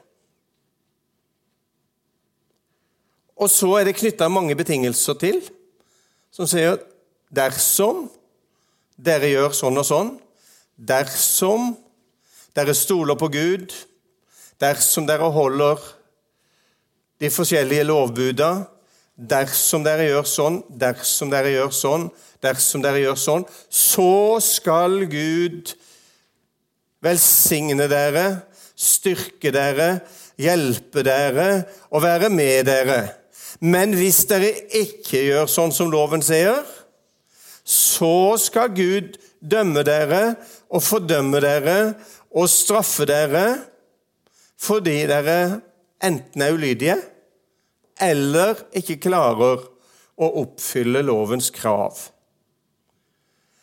Og 3.42 3.50
så 3.50 3.72
er 3.80 3.88
det 3.88 3.96
knytta 3.98 4.28
mange 4.30 4.54
betingelser 4.58 5.18
til, 5.18 5.40
som 6.32 6.46
sier 6.48 6.76
at 6.76 6.84
dersom 7.34 8.06
dere 9.02 9.32
gjør 9.32 9.56
sånn 9.56 9.80
og 9.80 9.88
sånn, 9.88 10.12
dersom 10.76 11.72
dere 12.54 12.74
stoler 12.76 13.18
på 13.18 13.28
Gud, 13.32 13.74
dersom 14.62 15.08
dere 15.08 15.30
holder 15.34 15.82
de 17.22 17.30
forskjellige 17.32 17.86
lovbuda, 17.88 18.52
dersom 19.28 19.84
dere 19.86 20.08
gjør 20.08 20.26
sånn, 20.28 20.58
dersom 20.68 21.30
dere 21.32 21.52
gjør 21.54 21.72
sånn, 21.76 22.08
dersom 22.42 22.82
dere 22.84 23.02
gjør 23.04 23.18
sånn, 23.20 23.46
så 23.68 24.38
skal 24.42 25.04
Gud 25.10 25.74
velsigne 27.02 27.88
dere, 27.90 28.26
styrke 28.78 29.52
dere, 29.54 29.88
hjelpe 30.40 31.04
dere 31.06 31.48
og 31.90 32.02
være 32.04 32.30
med 32.32 32.66
dere. 32.66 33.00
Men 33.62 33.94
hvis 33.94 34.24
dere 34.30 34.50
ikke 34.82 35.20
gjør 35.26 35.50
sånn 35.50 35.74
som 35.74 35.90
loven 35.92 36.24
sier, 36.24 36.62
så 37.62 38.34
skal 38.42 38.72
Gud 38.74 39.18
dømme 39.38 39.84
dere 39.86 40.22
og 40.72 40.82
fordømme 40.82 41.42
dere 41.42 41.76
og 42.32 42.48
straffe 42.50 43.06
dere 43.06 43.46
fordi 44.62 45.02
dere 45.10 45.38
enten 46.02 46.42
er 46.42 46.54
ulydige 46.54 46.96
eller 48.02 48.58
ikke 48.78 48.98
klarer 49.06 49.62
å 50.22 50.28
oppfylle 50.42 51.02
lovens 51.06 51.50
krav. 51.54 51.98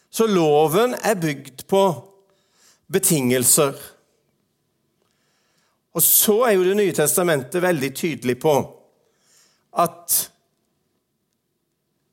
Så 0.09 0.25
loven 0.27 0.95
er 1.05 1.19
bygd 1.19 1.67
på 1.69 1.83
betingelser. 2.91 3.75
Og 5.93 6.03
så 6.05 6.41
er 6.47 6.55
jo 6.55 6.63
Det 6.63 6.75
nye 6.77 6.95
testamentet 6.95 7.61
veldig 7.61 7.91
tydelig 7.95 8.39
på 8.41 8.55
at 9.79 10.17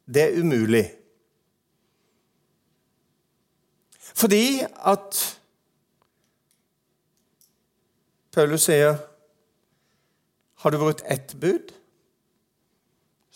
det 0.07 0.23
er 0.23 0.39
umulig. 0.41 0.85
Fordi 4.17 4.65
at 4.65 5.19
Paulus 8.33 8.69
sier 8.69 8.97
har 10.63 10.73
du 10.73 10.79
brutt 10.81 11.03
ett 11.05 11.35
bud, 11.41 11.73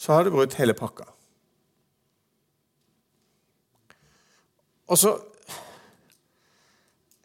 så 0.00 0.12
har 0.12 0.24
du 0.24 0.30
brutt 0.32 0.54
hele 0.56 0.72
pakka. 0.72 1.04
Og 4.88 4.98
så 4.98 5.10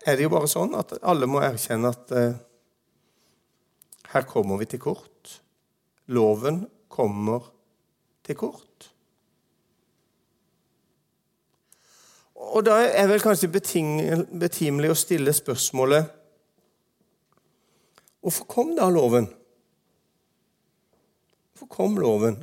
er 0.05 0.17
det 0.17 0.25
jo 0.25 0.33
bare 0.33 0.49
sånn 0.51 0.75
at 0.77 0.91
alle 0.99 1.29
må 1.29 1.39
erkjenne 1.41 1.93
at 1.95 2.11
eh, 2.11 2.35
her 4.11 4.27
kommer 4.27 4.59
vi 4.59 4.67
til 4.69 4.81
kort. 4.83 5.37
Loven 6.11 6.65
kommer 6.91 7.47
til 8.27 8.37
kort. 8.37 8.89
Og 12.35 12.59
da 12.67 12.81
er 12.85 13.07
vel 13.09 13.23
kanskje 13.23 13.49
betimelig 13.55 14.91
å 14.91 14.99
stille 14.99 15.33
spørsmålet 15.33 16.11
Hvorfor 18.25 18.47
kom 18.49 18.71
da 18.73 18.87
loven? 18.89 19.27
Hvorfor 21.53 21.69
kom 21.69 21.97
loven? 22.01 22.39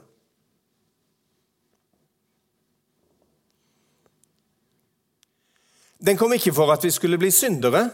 Den 6.03 6.19
kom 6.19 6.33
ikke 6.35 6.55
for 6.55 6.73
at 6.75 6.83
vi 6.83 6.91
skulle 6.91 7.19
bli 7.21 7.31
syndere, 7.31 7.87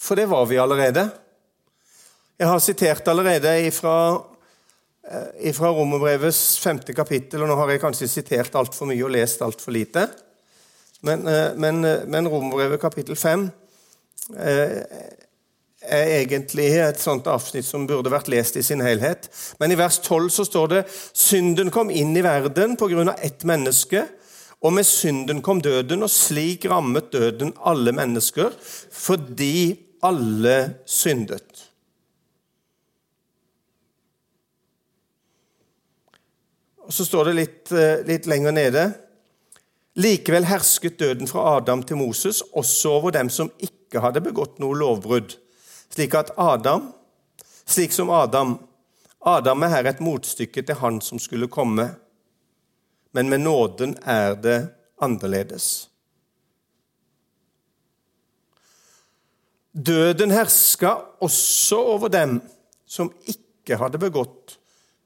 for 0.00 0.16
det 0.16 0.26
var 0.28 0.44
vi 0.48 0.58
allerede. 0.60 1.06
Jeg 2.40 2.48
har 2.48 2.60
sitert 2.60 3.08
allerede 3.08 3.70
fra 3.72 3.94
eh, 5.40 5.52
fra 5.56 5.72
Romerbrevets 5.72 6.58
femte 6.60 6.92
kapittel, 6.96 7.42
og 7.42 7.48
nå 7.48 7.56
har 7.56 7.72
jeg 7.72 7.82
kanskje 7.82 8.08
sitert 8.08 8.56
altfor 8.56 8.88
mye 8.88 9.04
og 9.04 9.12
lest 9.12 9.42
altfor 9.44 9.72
lite. 9.76 10.06
Men, 11.00 11.26
eh, 11.28 11.56
men, 11.56 11.84
eh, 11.84 12.04
men 12.06 12.28
Romerbrevet 12.28 12.80
kapittel 12.80 13.16
fem 13.16 13.50
er 15.80 16.10
egentlig 16.20 16.68
et 16.76 17.00
sånt 17.00 17.26
avsnitt 17.26 17.64
som 17.64 17.86
burde 17.88 18.12
vært 18.12 18.28
lest 18.28 18.56
i 18.60 18.62
sin 18.62 18.82
helhet. 18.84 19.26
Men 19.58 19.72
i 19.72 19.78
vers 19.80 19.98
12 19.98 20.28
så 20.30 20.44
står 20.44 20.68
det 20.68 20.82
synden 21.16 21.72
kom 21.72 21.90
inn 21.90 22.12
i 22.16 22.22
verden 22.24 22.76
på 22.76 22.88
grunn 22.92 23.08
av 23.08 23.20
ett 23.24 23.44
menneske, 23.48 24.04
og 24.60 24.74
med 24.76 24.84
synden 24.84 25.40
kom 25.42 25.62
døden, 25.64 26.04
og 26.04 26.12
slik 26.12 26.66
rammet 26.68 27.12
døden 27.12 27.54
alle 27.64 27.94
mennesker, 27.96 28.52
fordi 28.92 29.78
alle 30.04 30.56
syndet. 30.86 31.66
Og 36.84 36.92
Så 36.92 37.04
står 37.06 37.30
det 37.30 37.34
litt, 37.34 37.72
eh, 37.72 38.02
litt 38.06 38.26
lenger 38.26 38.52
nede. 38.52 38.94
Likevel 39.96 40.44
hersket 40.44 40.98
døden 40.98 41.28
fra 41.28 41.56
Adam 41.56 41.82
til 41.82 41.96
Moses 41.96 42.42
også 42.52 42.90
over 42.90 43.10
dem 43.10 43.28
som 43.30 43.50
ikke 43.58 44.00
hadde 44.00 44.20
begått 44.20 44.58
noe 44.58 44.74
lovbrudd, 44.74 45.36
slik 45.90 46.14
at 46.14 46.30
Adam, 46.36 46.92
slik 47.66 47.92
som 47.92 48.10
Adam 48.10 48.58
Adam 49.20 49.62
er 49.62 49.68
her 49.68 49.88
et 49.90 49.98
motstykke 50.00 50.62
til 50.64 50.78
han 50.80 51.00
som 51.04 51.20
skulle 51.20 51.50
komme 51.52 51.90
men 53.12 53.28
med 53.28 53.40
nåden 53.40 53.96
er 54.02 54.34
det 54.34 54.58
annerledes. 55.02 55.88
Døden 59.72 60.30
herska 60.30 60.94
også 61.22 61.78
over 61.94 62.08
dem 62.08 62.40
som 62.86 63.12
ikke 63.30 63.78
hadde 63.78 64.00
begått 64.02 64.56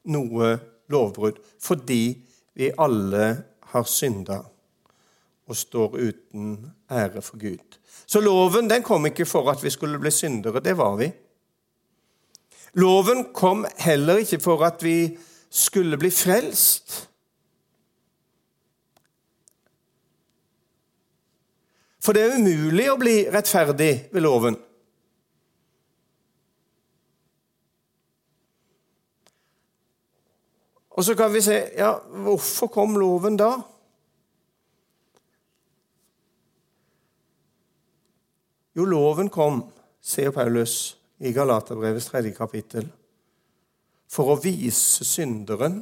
noe 0.09 0.55
lovbrudd, 0.89 1.37
fordi 1.61 2.17
vi 2.57 2.71
alle 2.77 3.27
har 3.71 3.85
synda 3.89 4.41
og 5.45 5.57
står 5.57 5.97
uten 5.99 6.55
ære 6.89 7.21
for 7.21 7.37
Gud. 7.37 7.77
Så 8.05 8.21
loven 8.21 8.69
den 8.69 8.83
kom 8.85 9.05
ikke 9.05 9.27
for 9.29 9.49
at 9.51 9.61
vi 9.63 9.69
skulle 9.73 9.99
bli 10.01 10.11
syndere. 10.11 10.61
Det 10.61 10.73
var 10.77 10.95
vi. 10.97 11.11
Loven 12.73 13.27
kom 13.33 13.65
heller 13.77 14.23
ikke 14.23 14.39
for 14.41 14.65
at 14.65 14.83
vi 14.83 15.17
skulle 15.49 15.97
bli 15.97 16.09
frelst. 16.11 17.04
For 22.05 22.13
det 22.13 22.21
er 22.21 22.35
umulig 22.37 22.85
å 22.91 22.99
bli 23.01 23.15
rettferdig 23.33 24.11
ved 24.13 24.21
loven. 24.21 24.57
Og 30.95 31.03
så 31.03 31.15
kan 31.17 31.33
vi 31.33 31.41
se 31.43 31.57
ja, 31.75 31.95
hvorfor 32.27 32.69
kom 32.71 32.93
loven 33.01 33.39
da? 33.39 33.55
Jo, 38.75 38.85
loven 38.85 39.31
kom, 39.33 39.63
sier 40.03 40.35
Paulus 40.35 40.93
i 41.25 41.31
Galaterbrevets 41.33 42.11
tredje 42.11 42.35
kapittel, 42.35 42.85
for 44.11 44.35
å 44.35 44.37
vise 44.43 45.07
synderen 45.07 45.81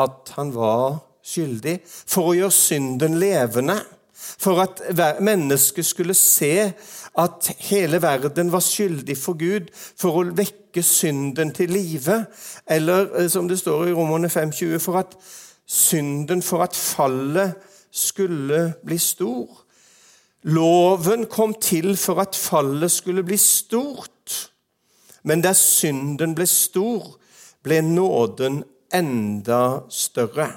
at 0.00 0.30
han 0.36 0.52
var 0.54 1.00
skyldig, 1.26 1.80
for 1.84 2.30
å 2.30 2.36
gjøre 2.36 2.54
synden 2.54 3.18
levende 3.20 3.80
for 4.38 4.62
at 4.62 4.80
mennesket 5.20 5.86
skulle 5.86 6.14
se 6.14 6.72
at 7.18 7.52
hele 7.58 8.02
verden 8.02 8.52
var 8.52 8.60
skyldig 8.60 9.16
for 9.18 9.36
Gud, 9.38 9.68
for 9.72 10.22
å 10.22 10.24
vekke 10.36 10.82
synden 10.82 11.52
til 11.54 11.72
live. 11.72 12.24
Eller 12.66 13.10
eh, 13.18 13.28
som 13.28 13.48
det 13.48 13.58
står 13.60 13.90
i 13.90 13.96
Romerne 13.96 14.30
5,20, 14.32 14.78
for 14.80 15.00
at 15.02 15.16
synden, 15.66 16.42
for 16.42 16.64
at 16.64 16.76
fallet 16.76 17.54
skulle 17.92 18.72
bli 18.84 18.98
stor. 18.98 19.62
Loven 20.42 21.26
kom 21.30 21.54
til 21.54 21.96
for 21.96 22.20
at 22.20 22.36
fallet 22.36 22.90
skulle 22.90 23.22
bli 23.22 23.36
stort. 23.36 24.50
Men 25.22 25.42
der 25.44 25.54
synden 25.54 26.34
ble 26.34 26.46
stor, 26.50 27.18
ble 27.62 27.78
nåden 27.82 28.62
enda 28.94 29.86
større. 29.88 30.50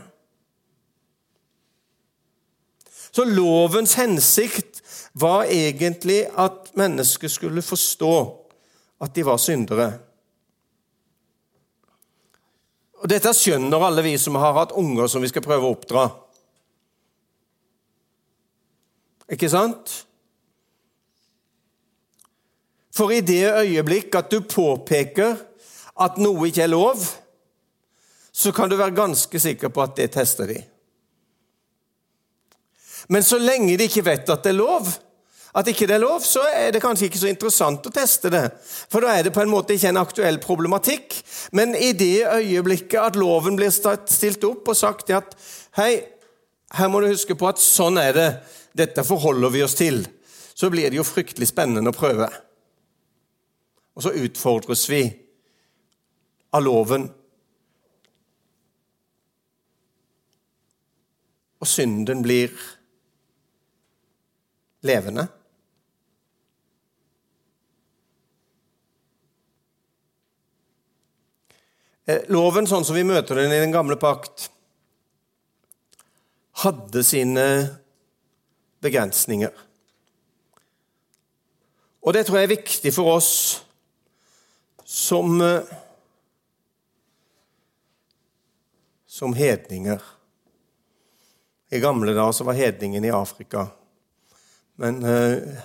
Så 3.15 3.23
lovens 3.23 3.93
hensikt 3.95 4.81
var 5.13 5.45
egentlig 5.47 6.25
at 6.35 6.73
mennesket 6.75 7.31
skulle 7.31 7.61
forstå 7.63 8.15
at 8.99 9.15
de 9.15 9.23
var 9.23 9.39
syndere. 9.39 9.87
Og 12.99 13.07
Dette 13.07 13.31
skjønner 13.37 13.87
alle 13.87 14.03
vi 14.03 14.17
som 14.19 14.35
har 14.41 14.57
hatt 14.57 14.75
unger 14.75 15.07
som 15.07 15.23
vi 15.23 15.31
skal 15.31 15.45
prøve 15.45 15.63
å 15.63 15.77
oppdra. 15.77 16.05
Ikke 19.31 19.47
sant? 19.51 19.95
For 22.95 23.15
i 23.15 23.23
det 23.23 23.45
øyeblikk 23.47 24.15
at 24.19 24.31
du 24.31 24.41
påpeker 24.43 25.39
at 26.03 26.19
noe 26.19 26.49
ikke 26.49 26.67
er 26.67 26.73
lov, 26.75 26.99
så 28.35 28.51
kan 28.51 28.67
du 28.67 28.75
være 28.75 28.95
ganske 28.95 29.39
sikker 29.39 29.71
på 29.71 29.87
at 29.87 29.95
det 29.95 30.11
tester 30.19 30.51
de. 30.51 30.63
Men 33.07 33.23
så 33.23 33.37
lenge 33.41 33.77
de 33.77 33.87
ikke 33.89 34.05
vet 34.05 34.29
at 34.29 34.45
det 34.45 34.53
er 34.53 34.57
lov, 34.59 34.89
at 35.55 35.69
ikke 35.71 35.87
det 35.87 35.95
er 35.95 36.03
lov, 36.03 36.19
så 36.25 36.41
er 36.51 36.73
det 36.75 36.81
kanskje 36.83 37.07
ikke 37.07 37.21
så 37.21 37.29
interessant 37.31 37.85
å 37.87 37.93
teste 37.93 38.31
det. 38.33 38.43
For 38.91 39.05
da 39.05 39.13
er 39.15 39.23
det 39.23 39.31
på 39.35 39.39
en 39.39 39.51
måte 39.51 39.77
ikke 39.77 39.93
en 39.93 40.01
aktuell 40.01 40.39
problematikk. 40.43 41.15
Men 41.55 41.77
i 41.79 41.93
det 41.95 42.25
øyeblikket 42.27 42.99
at 42.99 43.19
loven 43.19 43.55
blir 43.55 43.71
stilt 43.71 44.43
opp 44.43 44.67
og 44.73 44.75
sagt 44.75 45.13
at 45.15 45.37
hei, 45.79 45.93
her 46.75 46.91
må 46.91 46.99
du 46.99 47.07
huske 47.07 47.37
på 47.39 47.47
at 47.47 47.61
sånn 47.63 48.01
er 48.01 48.11
det, 48.17 48.29
dette 48.75 49.07
forholder 49.07 49.53
vi 49.53 49.63
oss 49.63 49.77
til, 49.79 50.01
så 50.55 50.67
blir 50.71 50.89
det 50.91 50.99
jo 50.99 51.07
fryktelig 51.07 51.47
spennende 51.53 51.93
å 51.93 51.95
prøve. 51.95 52.27
Og 53.95 54.03
så 54.03 54.11
utfordres 54.25 54.83
vi 54.91 55.05
av 56.51 56.65
loven. 56.67 57.07
Og 61.63 61.69
synden 61.69 62.23
blir 62.25 62.51
levende. 64.85 65.27
Eh, 72.05 72.21
loven, 72.29 72.67
sånn 72.69 72.85
som 72.85 72.97
vi 72.97 73.05
møter 73.07 73.41
den 73.41 73.53
i 73.53 73.61
den 73.63 73.73
gamle 73.73 73.97
pakt, 73.97 74.49
hadde 76.61 77.01
sine 77.03 77.45
begrensninger. 78.85 79.53
Og 82.05 82.13
det 82.13 82.27
tror 82.27 82.37
jeg 82.37 82.47
er 82.47 82.53
viktig 82.53 82.93
for 82.93 83.17
oss 83.17 83.31
som 84.85 85.41
eh, 85.41 85.73
som 89.15 89.33
hedninger. 89.33 90.01
I 91.69 91.79
gamle 91.79 92.13
dager 92.13 92.43
var 92.43 92.53
hedningen 92.53 93.05
i 93.05 93.11
Afrika. 93.11 93.67
Men 94.75 95.03
uh, 95.05 95.57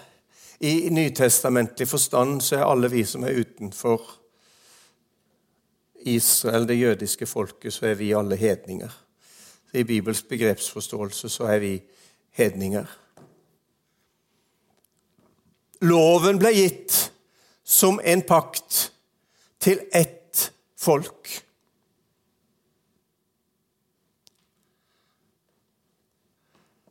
i 0.61 0.91
nytestamentlig 0.91 1.89
forstand 1.89 2.41
så 2.45 2.61
er 2.61 2.69
alle 2.69 2.91
vi 2.93 3.05
som 3.09 3.25
er 3.25 3.39
utenfor 3.41 4.03
Israel, 6.01 6.69
det 6.69 6.79
jødiske 6.81 7.27
folket, 7.27 7.73
så 7.73 7.87
er 7.87 7.95
vi 7.95 8.13
alle 8.17 8.37
hedninger. 8.37 8.91
I 9.73 9.83
Bibels 9.85 10.23
begrepsforståelse 10.23 11.29
så 11.29 11.45
er 11.45 11.59
vi 11.59 11.75
hedninger. 12.31 12.87
Loven 15.81 16.39
ble 16.41 16.53
gitt 16.53 16.97
som 17.65 18.01
en 18.05 18.23
pakt 18.27 18.91
til 19.61 19.81
ett 19.93 20.51
folk. 20.77 21.31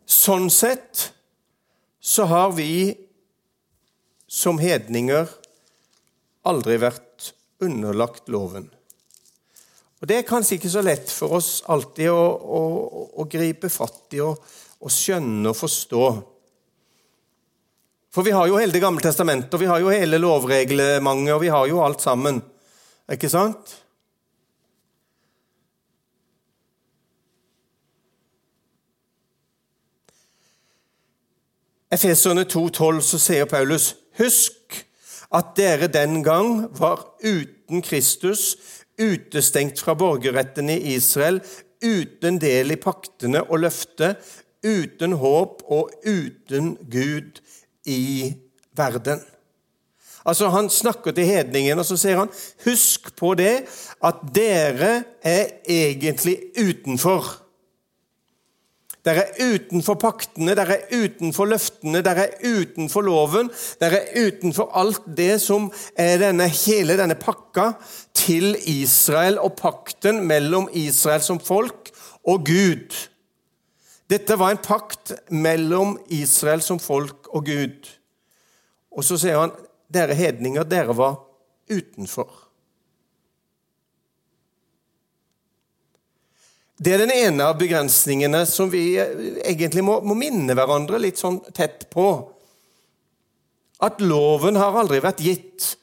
Sånn 0.10 0.50
sett 0.54 1.10
så 2.10 2.24
har 2.24 2.52
vi 2.52 2.98
som 4.28 4.58
hedninger 4.58 5.30
aldri 6.50 6.80
vært 6.82 7.28
underlagt 7.62 8.32
loven. 8.34 8.66
Og 10.00 10.08
Det 10.08 10.18
er 10.18 10.26
kanskje 10.26 10.58
ikke 10.58 10.72
så 10.74 10.82
lett 10.82 11.12
for 11.14 11.38
oss 11.38 11.60
alltid 11.70 12.10
å, 12.10 12.24
å, 12.34 12.62
å 13.14 13.28
gripe 13.30 13.70
fatt 13.70 14.18
i 14.18 14.24
og, 14.26 14.42
og, 14.80 14.90
skjønne 14.90 15.52
og 15.52 15.60
forstå. 15.60 16.06
For 18.16 18.26
vi 18.26 18.34
har 18.34 18.50
jo 18.50 18.58
hele 18.58 18.74
Det 18.74 18.82
gamle 18.82 19.06
testamentet, 19.06 19.54
og 19.54 19.62
vi 19.62 19.70
har 19.70 19.84
jo 19.84 19.94
hele 19.94 20.22
lovreglementet, 20.24 21.36
og 21.36 21.44
vi 21.44 21.54
har 21.54 21.70
jo 21.70 21.84
alt 21.86 22.02
sammen. 22.02 22.42
Ikke 23.12 23.30
sant? 23.30 23.76
Efeserne 31.90 32.44
2,12 32.46 33.00
så 33.02 33.18
sier 33.18 33.48
Paulus.: 33.50 33.96
Husk 34.20 34.76
at 35.34 35.56
dere 35.58 35.88
den 35.90 36.22
gang 36.24 36.68
var 36.78 37.02
uten 37.24 37.82
Kristus, 37.82 38.58
utestengt 39.02 39.82
fra 39.82 39.96
borgerretten 39.98 40.70
i 40.70 40.78
Israel, 40.94 41.42
uten 41.82 42.38
del 42.42 42.76
i 42.76 42.78
paktene 42.78 43.42
og 43.48 43.64
løftet, 43.66 44.22
uten 44.62 45.18
håp 45.18 45.64
og 45.66 45.90
uten 46.06 46.76
Gud 46.92 47.42
i 47.90 48.34
verden. 48.78 49.26
Altså 50.26 50.50
Han 50.50 50.70
snakker 50.70 51.12
til 51.12 51.26
hedningen, 51.26 51.80
og 51.80 51.86
så 51.86 51.98
sier 51.98 52.20
han, 52.22 52.30
husk 52.66 53.16
på 53.18 53.34
det 53.40 53.64
at 54.06 54.26
dere 54.36 55.04
er 55.26 55.46
egentlig 55.66 56.38
utenfor. 56.60 57.49
Dere 59.06 59.30
er 59.30 59.54
utenfor 59.56 59.96
paktene, 59.96 60.54
dere 60.58 60.76
er 60.76 61.06
utenfor 61.06 61.48
løftene, 61.48 62.02
dere 62.04 62.26
er 62.28 62.58
utenfor 62.60 63.06
loven. 63.08 63.48
Dere 63.80 64.02
er 64.04 64.28
utenfor 64.28 64.74
alt 64.76 65.06
det 65.18 65.38
som 65.44 65.70
er 65.96 66.20
denne, 66.20 66.50
hele 66.52 66.98
denne 67.00 67.16
pakka 67.20 67.72
til 68.18 68.58
Israel 68.68 69.40
og 69.40 69.56
pakten 69.62 70.20
mellom 70.28 70.68
Israel 70.76 71.24
som 71.24 71.40
folk 71.40 71.94
og 72.28 72.44
Gud. 72.50 72.98
Dette 74.10 74.36
var 74.42 74.52
en 74.52 74.62
pakt 74.62 75.14
mellom 75.30 75.96
Israel 76.10 76.64
som 76.66 76.82
folk 76.82 77.30
og 77.30 77.46
Gud. 77.48 77.90
Og 78.92 79.06
så 79.06 79.20
sier 79.22 79.40
han 79.40 79.56
dere 79.94 80.18
hedninger, 80.18 80.66
dere 80.68 80.98
var 80.98 81.22
utenfor. 81.70 82.49
Det 86.80 86.94
er 86.94 87.02
den 87.02 87.12
ene 87.12 87.44
av 87.44 87.58
begrensningene 87.60 88.46
som 88.48 88.70
vi 88.72 88.94
egentlig 88.96 89.82
må, 89.84 89.98
må, 90.00 90.16
minne 90.16 90.56
hverandre 90.56 91.02
litt 91.04 91.20
sånn 91.20 91.42
tett 91.52 91.90
på. 91.92 92.08
At 93.84 94.00
loven 94.00 94.56
har 94.60 94.78
aldri 94.80 95.02
vært 95.04 95.20
gitt 95.24 95.74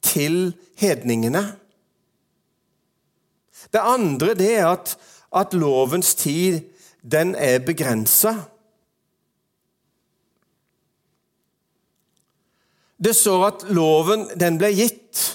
til 0.00 0.54
hedningene. 0.80 1.42
Det 3.68 3.82
andre 3.84 4.32
det 4.38 4.48
er 4.54 4.70
at, 4.70 4.94
at 5.36 5.52
lovens 5.52 6.14
tid 6.16 6.62
den 7.04 7.34
er 7.36 7.60
begrensa. 7.64 8.32
Det 12.96 13.12
står 13.12 13.44
at 13.50 13.66
loven 13.76 14.24
den 14.40 14.56
ble 14.56 14.72
gitt 14.72 15.26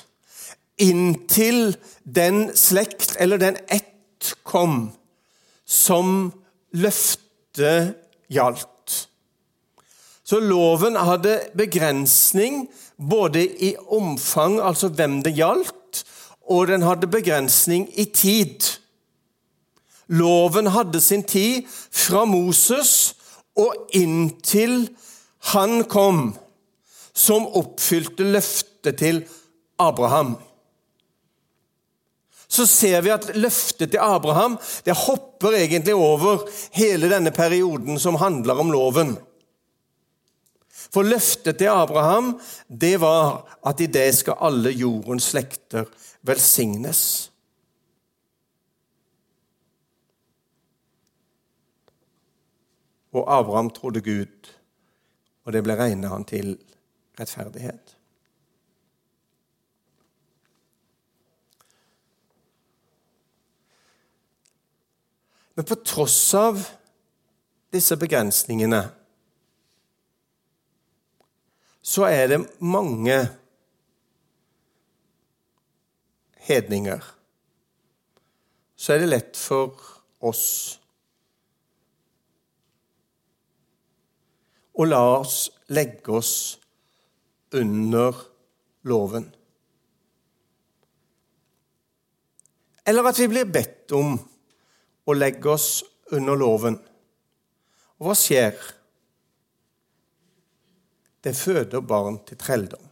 inntil 0.81 1.75
den 2.09 2.47
slekt 2.57 3.13
eller 3.21 3.37
den 3.37 3.61
ett 3.69 4.33
kom 4.41 4.89
som 5.71 6.31
løftet 6.75 7.95
gjaldt. 8.31 8.67
Så 10.27 10.39
loven 10.39 10.95
hadde 10.99 11.37
begrensning 11.57 12.65
både 12.95 13.43
i 13.43 13.73
omfang, 13.91 14.59
altså 14.59 14.91
hvem 14.91 15.19
det 15.25 15.33
gjaldt, 15.39 16.03
og 16.51 16.67
den 16.67 16.83
hadde 16.83 17.09
begrensning 17.11 17.87
i 17.99 18.05
tid. 18.05 18.67
Loven 20.11 20.71
hadde 20.75 21.01
sin 21.03 21.23
tid 21.23 21.67
fra 21.71 22.25
Moses 22.27 23.15
og 23.59 23.91
inntil 23.95 24.89
han 25.51 25.83
kom, 25.91 26.33
som 27.15 27.47
oppfylte 27.47 28.27
løftet 28.31 28.99
til 29.01 29.23
Abraham 29.79 30.35
så 32.51 32.65
ser 32.67 32.99
vi 33.05 33.13
at 33.13 33.29
løftet 33.39 33.93
til 33.93 34.03
Abraham 34.03 34.57
det 34.83 34.97
hopper 35.05 35.55
egentlig 35.55 35.95
over 35.95 36.43
hele 36.75 37.07
denne 37.11 37.31
perioden 37.31 37.99
som 37.99 38.19
handler 38.19 38.59
om 38.59 38.73
loven. 38.73 39.13
For 40.91 41.07
løftet 41.07 41.61
til 41.61 41.71
Abraham 41.71 42.33
det 42.67 42.97
var 42.99 43.45
at 43.67 43.79
i 43.79 43.87
det 43.87 44.09
skal 44.17 44.41
alle 44.43 44.73
jordens 44.75 45.29
slekter 45.31 45.87
velsignes. 46.27 47.31
Og 53.15 53.27
Abraham 53.27 53.71
trodde 53.75 54.03
Gud, 54.03 54.51
og 55.43 55.55
det 55.55 55.63
ble 55.63 55.75
regnet 55.79 56.11
han 56.11 56.27
til 56.27 56.53
rettferdighet. 57.19 58.00
Men 65.53 65.67
på 65.67 65.75
tross 65.75 66.33
av 66.37 66.59
disse 67.71 67.97
begrensningene 67.99 68.81
så 71.81 72.05
er 72.07 72.27
det 72.29 72.39
mange 72.61 73.17
hedninger. 76.47 77.01
Så 78.75 78.93
er 78.93 79.01
det 79.01 79.09
lett 79.11 79.37
for 79.37 79.81
oss 80.21 80.45
å 84.77 84.87
la 84.87 85.01
oss 85.19 85.43
legge 85.73 86.15
oss 86.15 86.33
under 87.53 88.17
loven. 88.87 89.27
Eller 92.87 93.09
at 93.09 93.19
vi 93.19 93.27
blir 93.29 93.49
bedt 93.51 93.93
om 93.93 94.15
å 95.05 95.17
legge 95.17 95.49
oss 95.53 95.69
under 96.11 96.37
loven. 96.37 96.77
Og 98.01 98.09
hva 98.09 98.15
skjer? 98.17 98.55
Det 101.21 101.35
føder 101.37 101.83
barn 101.85 102.17
til 102.25 102.39
trelldom. 102.41 102.87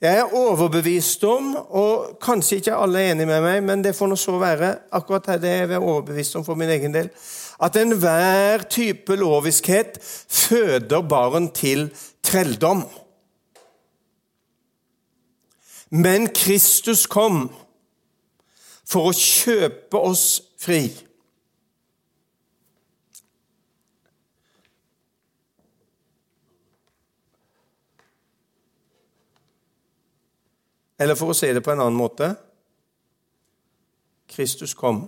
Jeg 0.00 0.16
er 0.16 0.32
overbevist 0.32 1.24
om, 1.28 1.50
og 1.76 2.14
kanskje 2.24 2.56
ikke 2.56 2.76
alle 2.80 3.02
er 3.02 3.10
enig 3.12 3.26
med 3.28 3.42
meg, 3.44 3.58
men 3.66 3.82
det 3.84 3.92
får 3.92 4.08
nå 4.08 4.16
så 4.16 4.32
være, 4.40 4.70
akkurat 4.96 5.28
det 5.42 5.50
jeg 5.52 5.66
er 5.68 5.76
overbevist 5.76 6.38
om 6.40 6.46
for 6.46 6.56
min 6.56 6.72
egen 6.72 6.94
del, 6.94 7.10
at 7.60 7.76
enhver 7.76 8.64
type 8.72 9.18
loviskhet 9.20 9.98
føder 10.00 11.04
barn 11.04 11.50
til 11.52 11.90
trelldom. 12.24 12.86
Men 15.90 16.30
Kristus 16.32 17.04
kom 17.10 17.50
for 18.90 19.10
å 19.10 19.14
kjøpe 19.14 20.00
oss 20.02 20.40
fri. 20.58 20.82
Eller 31.00 31.16
for 31.16 31.32
å 31.32 31.36
si 31.36 31.48
det 31.54 31.62
på 31.64 31.72
en 31.72 31.80
annen 31.80 31.96
måte 31.96 32.34
Kristus 34.30 34.74
kom 34.76 35.06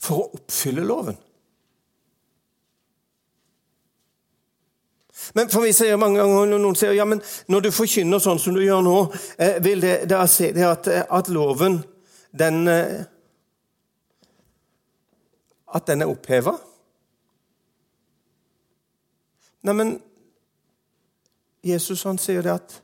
for 0.00 0.22
å 0.22 0.38
oppfylle 0.38 0.86
loven. 0.86 1.18
Men 5.34 5.50
for 5.50 5.62
vi 5.62 5.72
sier 5.74 5.98
mange 6.00 6.18
ganger, 6.18 6.58
noen 6.58 6.76
sier 6.78 6.94
ja, 6.96 7.06
men 7.06 7.22
når 7.50 7.66
du 7.66 7.70
forkynner 7.74 8.22
sånn 8.22 8.40
som 8.42 8.56
du 8.56 8.62
gjør 8.64 8.82
nå, 8.82 8.96
eh, 9.38 9.60
vil 9.62 9.82
det, 9.84 9.94
da 10.10 10.24
si 10.30 10.50
det 10.54 10.66
at, 10.66 10.90
eh, 10.90 11.06
at, 11.06 11.30
loven 11.30 11.80
den 12.30 12.66
eh, 12.68 13.00
At 15.70 15.86
den 15.86 16.02
er 16.02 16.10
oppheva? 16.10 16.56
Neimen, 19.62 20.00
Jesus 21.62 22.02
han 22.08 22.18
sier 22.18 22.42
det 22.42 22.56
at 22.56 22.74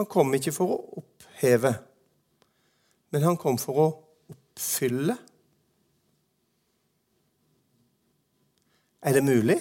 han 0.00 0.08
kom 0.10 0.34
ikke 0.34 0.50
for 0.56 0.72
å 0.74 0.78
oppheve, 0.98 1.70
men 3.14 3.22
han 3.22 3.38
kom 3.38 3.54
for 3.62 3.78
å 3.78 3.86
oppfylle. 4.34 5.14
Er 9.06 9.14
det 9.14 9.22
mulig? 9.22 9.60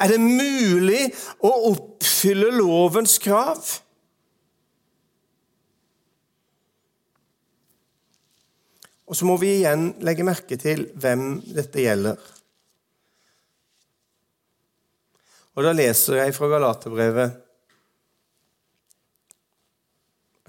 Er 0.00 0.12
det 0.12 0.20
mulig 0.22 1.06
å 1.44 1.52
oppfylle 1.72 2.52
lovens 2.56 3.18
krav? 3.22 3.60
Og 9.12 9.18
så 9.18 9.26
må 9.28 9.36
vi 9.36 9.58
igjen 9.58 9.90
legge 10.00 10.24
merke 10.24 10.56
til 10.56 10.86
hvem 10.96 11.34
dette 11.52 11.82
gjelder. 11.84 12.20
Og 15.52 15.66
da 15.66 15.74
leser 15.76 16.22
jeg 16.22 16.32
fra 16.32 16.48
Galaterbrevet, 16.48 17.34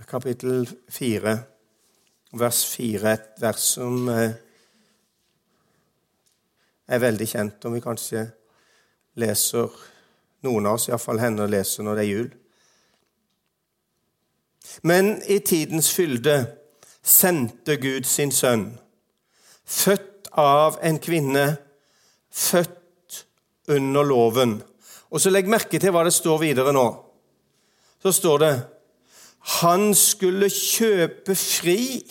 kapittel 0.08 0.64
4, 0.94 1.34
vers 2.40 2.60
4, 2.70 3.12
et 3.12 3.42
vers 3.42 3.68
som 3.76 4.08
eh, 4.14 4.36
er 6.88 7.02
veldig 7.02 7.28
kjent, 7.28 7.66
om 7.66 7.74
vi 7.76 7.82
kanskje 7.84 8.24
leser 9.20 9.72
Noen 10.44 10.66
av 10.68 10.76
oss 10.76 10.90
iallfall 10.90 11.22
hender 11.24 11.48
leser 11.48 11.86
når 11.88 11.96
det 11.96 12.04
er 12.04 12.10
jul. 12.10 12.26
Men 14.84 15.14
i 15.32 15.38
tidens 15.40 15.88
fylde 15.96 16.36
sendte 17.00 17.78
Gud 17.80 18.04
sin 18.04 18.34
sønn, 18.36 18.66
født 19.64 20.28
av 20.36 20.82
en 20.84 21.00
kvinne, 21.00 21.46
født 22.28 23.24
under 23.72 24.04
loven 24.04 24.58
og 25.14 25.22
så 25.22 25.30
Legg 25.30 25.50
merke 25.50 25.78
til 25.78 25.94
hva 25.94 26.02
det 26.08 26.14
står 26.16 26.40
videre 26.42 26.74
nå. 26.74 26.88
Så 28.02 28.12
står 28.18 28.38
det 28.42 28.54
Han 29.62 29.94
skulle 29.94 30.50
kjøpe 30.50 31.36
fri. 31.38 32.02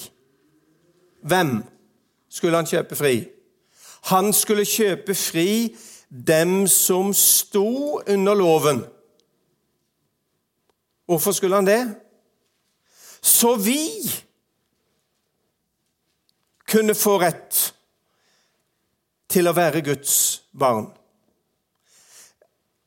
Hvem 1.23 1.63
skulle 2.31 2.61
han 2.61 2.69
kjøpe 2.69 2.97
fri? 2.99 3.17
Han 4.13 4.33
skulle 4.35 4.67
kjøpe 4.67 5.15
fri 5.15 5.49
dem 6.13 6.67
som 6.69 7.15
sto 7.15 8.01
under 8.07 8.35
loven. 8.35 8.85
Hvorfor 11.07 11.33
skulle 11.33 11.57
han 11.57 11.67
det? 11.67 11.95
Så 13.23 13.55
vi 13.57 13.89
kunne 16.69 16.95
få 16.95 17.19
rett 17.21 17.75
til 19.33 19.49
å 19.49 19.55
være 19.57 19.85
Guds 19.85 20.43
barn. 20.53 20.91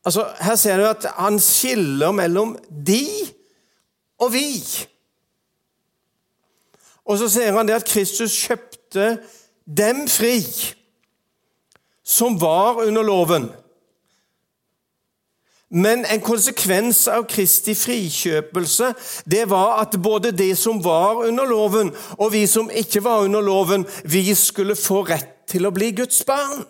Altså, 0.06 0.28
Her 0.40 0.56
ser 0.56 0.78
du 0.78 0.86
at 0.86 1.06
han 1.18 1.40
skiller 1.42 2.14
mellom 2.14 2.58
de 2.70 3.02
og 4.22 4.34
vi. 4.34 4.62
Og 7.06 7.18
så 7.18 7.30
ser 7.30 7.54
han 7.58 7.68
det 7.68 7.80
at 7.80 7.90
Kristus 7.90 8.38
kjøpte 8.46 9.18
dem 9.66 10.06
fri 10.10 10.40
som 12.06 12.42
var 12.42 12.84
under 12.84 13.04
loven. 13.04 13.50
Men 15.70 16.06
en 16.06 16.22
konsekvens 16.22 17.08
av 17.10 17.26
Kristi 17.28 17.74
frikjøpelse 17.76 18.92
det 19.26 19.48
var 19.50 19.82
at 19.82 19.98
både 20.02 20.32
de 20.32 20.52
som 20.56 20.78
var 20.84 21.26
under 21.26 21.50
loven, 21.50 21.90
og 22.22 22.32
vi 22.32 22.46
som 22.48 22.70
ikke 22.70 23.04
var 23.04 23.26
under 23.26 23.42
loven, 23.42 23.86
vi 24.06 24.30
skulle 24.38 24.78
få 24.78 25.02
rett 25.10 25.34
til 25.50 25.66
å 25.66 25.74
bli 25.74 25.92
Guds 25.98 26.22
barn. 26.26 26.64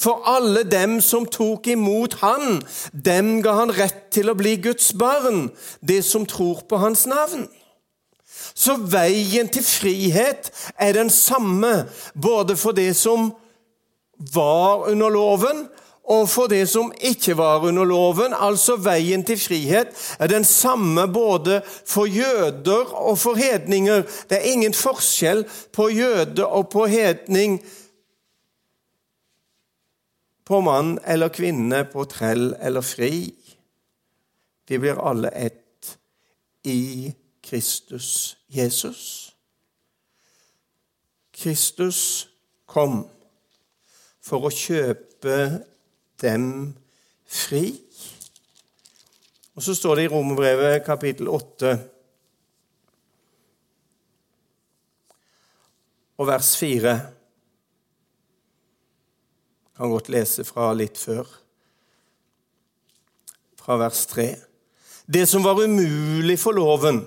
For 0.00 0.24
alle 0.28 0.64
dem 0.64 0.98
som 1.04 1.26
tok 1.28 1.66
imot 1.68 2.18
Han, 2.22 2.62
dem 2.92 3.42
ga 3.44 3.52
Han 3.58 3.72
rett 3.76 4.08
til 4.14 4.32
å 4.32 4.36
bli 4.38 4.56
Guds 4.56 4.92
barn, 4.96 5.50
det 5.80 6.02
som 6.04 6.26
tror 6.26 6.64
på 6.68 6.80
Hans 6.80 7.06
navn. 7.06 7.46
Så 8.60 8.76
veien 8.92 9.48
til 9.48 9.64
frihet 9.64 10.50
er 10.76 10.92
den 10.92 11.10
samme 11.12 11.86
både 12.12 12.56
for 12.60 12.76
det 12.76 12.92
som 12.98 13.30
var 14.34 14.90
under 14.90 15.08
loven, 15.08 15.62
og 16.10 16.26
for 16.28 16.50
det 16.50 16.64
som 16.68 16.90
ikke 17.06 17.36
var 17.38 17.64
under 17.64 17.86
loven. 17.86 18.34
Altså 18.34 18.76
veien 18.82 19.22
til 19.24 19.38
frihet 19.38 19.94
er 20.18 20.30
den 20.30 20.44
samme 20.44 21.06
både 21.08 21.60
for 21.86 22.10
jøder 22.10 22.90
og 22.98 23.18
for 23.18 23.38
hedninger. 23.38 24.02
Det 24.28 24.40
er 24.40 24.50
ingen 24.52 24.74
forskjell 24.74 25.44
på 25.72 25.88
jøde 25.94 26.46
og 26.46 26.68
på 26.72 26.88
hedning 26.90 27.60
på 30.50 30.60
mann 30.66 30.96
eller 31.06 31.30
kvinne, 31.30 31.84
på 31.86 32.04
trell 32.10 32.56
eller 32.58 32.82
fri. 32.82 33.30
Vi 34.66 34.78
blir 34.82 34.98
alle 34.98 35.30
ett 35.30 35.94
i 36.66 37.12
Kristus 37.46 38.39
Jesus. 38.50 39.30
Kristus 41.32 42.28
kom 42.66 43.04
for 44.20 44.46
å 44.46 44.52
kjøpe 44.52 45.36
dem 46.20 46.74
fri. 47.24 47.72
Og 49.54 49.62
Så 49.62 49.74
står 49.74 49.96
det 49.96 50.04
i 50.08 50.12
Romerbrevet 50.12 50.84
kapittel 50.84 51.30
8 51.30 51.72
og 56.20 56.28
vers 56.28 56.50
4 56.60 56.94
kan 59.80 59.88
godt 59.88 60.10
lese 60.12 60.44
fra 60.44 60.66
litt 60.76 60.98
før, 61.00 61.24
fra 63.56 63.78
vers 63.80 64.02
3. 64.10 64.26
Det 65.08 65.22
som 65.28 65.44
var 65.46 65.62
umulig 65.64 66.36
for 66.38 66.52
loven, 66.52 67.00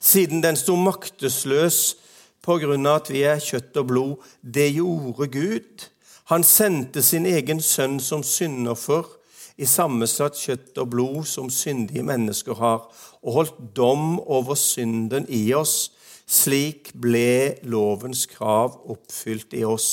siden 0.00 0.42
den 0.42 0.56
sto 0.56 0.76
maktesløs 0.78 1.96
på 2.44 2.58
grunn 2.62 2.86
av 2.86 3.02
at 3.02 3.12
vi 3.12 3.24
er 3.28 3.42
kjøtt 3.42 3.76
og 3.80 3.88
blod, 3.90 4.26
det 4.42 4.70
gjorde 4.76 5.28
Gud. 5.32 5.86
Han 6.32 6.44
sendte 6.44 7.02
sin 7.02 7.26
egen 7.26 7.60
sønn 7.64 7.98
som 8.00 8.22
syndoffer 8.22 9.06
i 9.58 9.66
sammensatt 9.66 10.38
kjøtt 10.38 10.78
og 10.78 10.90
blod 10.92 11.26
som 11.26 11.50
syndige 11.50 12.04
mennesker 12.06 12.58
har, 12.60 12.86
og 13.22 13.34
holdt 13.34 13.60
dom 13.76 14.20
over 14.20 14.54
synden 14.58 15.26
i 15.28 15.48
oss. 15.56 15.90
Slik 16.28 16.92
ble 16.94 17.58
lovens 17.64 18.26
krav 18.30 18.76
oppfylt 18.92 19.56
i 19.56 19.64
oss 19.64 19.88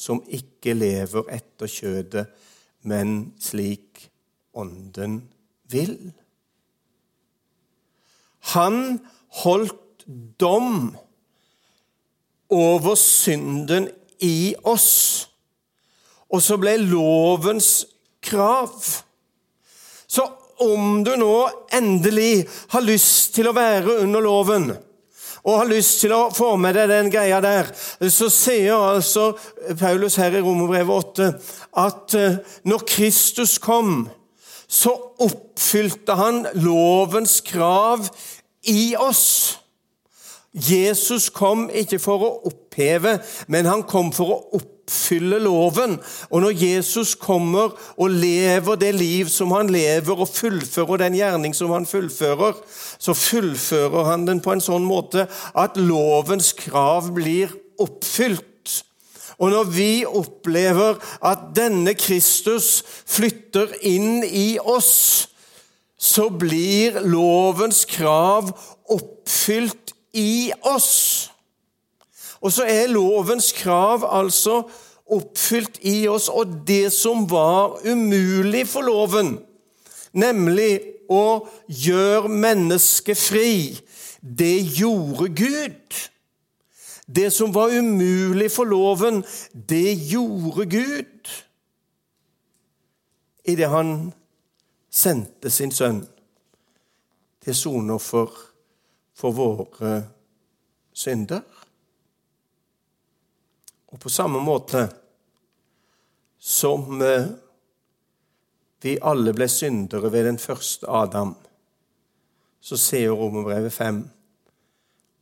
som 0.00 0.22
ikke 0.32 0.74
lever 0.74 1.28
etter 1.30 1.68
kjødet, 1.70 2.26
men 2.88 3.34
slik 3.40 4.08
Ånden 4.56 5.20
vil. 5.70 5.94
Han 8.54 9.00
holdt 9.42 10.06
dom 10.40 10.96
over 12.50 12.94
synden 12.98 13.88
i 14.20 14.54
oss. 14.64 15.26
og 16.30 16.38
så 16.42 16.54
ble 16.62 16.76
lovens 16.78 17.86
krav. 18.22 18.70
Så 20.06 20.22
om 20.62 21.00
du 21.02 21.10
nå 21.18 21.34
endelig 21.74 22.44
har 22.70 22.84
lyst 22.86 23.34
til 23.34 23.48
å 23.50 23.54
være 23.56 23.96
under 24.04 24.22
loven, 24.22 24.68
og 25.40 25.56
har 25.56 25.70
lyst 25.72 26.02
til 26.04 26.12
å 26.14 26.28
få 26.30 26.52
med 26.60 26.76
deg 26.76 26.90
den 26.92 27.10
greia 27.10 27.40
der, 27.42 27.72
så 28.12 28.28
sier 28.30 28.76
altså 28.76 29.32
Paulus 29.80 30.20
her 30.20 30.36
i 30.36 30.42
Romerbrevet 30.44 31.10
8 31.16 31.28
at 31.82 32.16
eh, 32.18 32.36
når 32.68 32.84
Kristus 32.86 33.56
kom, 33.62 34.04
så 34.70 34.92
oppfylte 35.24 36.14
han 36.14 36.44
lovens 36.62 37.40
krav 37.42 38.04
i 38.68 38.94
oss. 38.98 39.60
Jesus 40.50 41.28
kom 41.30 41.68
ikke 41.70 42.00
for 42.02 42.26
å 42.26 42.30
oppheve, 42.50 43.20
men 43.46 43.68
han 43.70 43.84
kom 43.86 44.10
for 44.10 44.32
å 44.34 44.38
oppfylle 44.58 45.38
loven. 45.44 45.94
Og 46.30 46.42
når 46.42 46.56
Jesus 46.58 47.14
kommer 47.14 47.76
og 47.94 48.10
lever 48.10 48.80
det 48.80 48.90
liv 48.98 49.30
som 49.30 49.54
han 49.54 49.70
lever, 49.70 50.10
og 50.10 50.32
fullfører 50.34 51.04
den 51.04 51.20
gjerning 51.20 51.54
som 51.54 51.70
han 51.70 51.86
fullfører, 51.86 52.58
så 52.98 53.14
fullfører 53.14 54.10
han 54.10 54.26
den 54.26 54.42
på 54.42 54.56
en 54.56 54.64
sånn 54.64 54.86
måte 54.86 55.28
at 55.54 55.78
lovens 55.78 56.50
krav 56.58 57.12
blir 57.14 57.54
oppfylt. 57.78 58.46
Og 59.40 59.54
når 59.54 59.70
vi 59.72 59.92
opplever 60.04 60.98
at 61.24 61.52
denne 61.56 61.94
Kristus 61.96 62.82
flytter 63.08 63.70
inn 63.86 64.24
i 64.26 64.58
oss, 64.60 65.30
så 66.00 66.30
blir 66.32 66.96
lovens 67.04 67.84
krav 67.84 68.48
oppfylt 68.88 69.92
i 70.16 70.52
oss. 70.64 71.28
Og 72.40 72.52
så 72.56 72.64
er 72.64 72.88
lovens 72.88 73.50
krav 73.52 74.06
altså 74.08 74.62
oppfylt 75.10 75.76
i 75.84 76.08
oss, 76.08 76.30
og 76.32 76.62
det 76.66 76.92
som 76.94 77.26
var 77.30 77.76
umulig 77.84 78.64
for 78.70 78.86
loven, 78.86 79.34
nemlig 80.16 80.80
å 81.10 81.42
gjøre 81.68 82.30
mennesket 82.32 83.18
fri, 83.18 83.52
det 84.22 84.56
gjorde 84.78 85.28
Gud. 85.36 85.98
Det 87.10 87.28
som 87.34 87.52
var 87.52 87.74
umulig 87.74 88.48
for 88.54 88.70
loven, 88.70 89.20
det 89.52 89.98
gjorde 90.08 90.68
Gud 90.70 91.36
idet 93.50 93.70
han 93.72 94.12
sendte 94.90 95.50
sin 95.50 95.72
sønn 95.72 96.02
til 97.40 97.56
soneoffer 97.56 98.32
for 99.16 99.36
våre 99.36 99.94
synder. 100.92 101.44
Og 103.90 104.00
på 104.00 104.12
samme 104.12 104.42
måte 104.42 104.84
som 106.40 107.02
eh, 107.02 107.26
vi 108.80 108.96
alle 109.02 109.34
ble 109.36 109.48
syndere 109.50 110.10
ved 110.12 110.24
den 110.24 110.38
første 110.40 110.88
Adam, 110.88 111.34
så 112.60 112.76
ser 112.80 113.10
Romerbrevet 113.10 113.72
5 113.72 114.00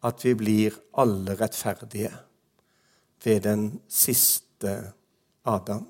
at 0.06 0.24
vi 0.24 0.34
blir 0.38 0.76
alle 0.98 1.34
rettferdige 1.40 2.12
ved 3.24 3.40
den 3.40 3.80
siste 3.88 4.92
Adam. 5.44 5.88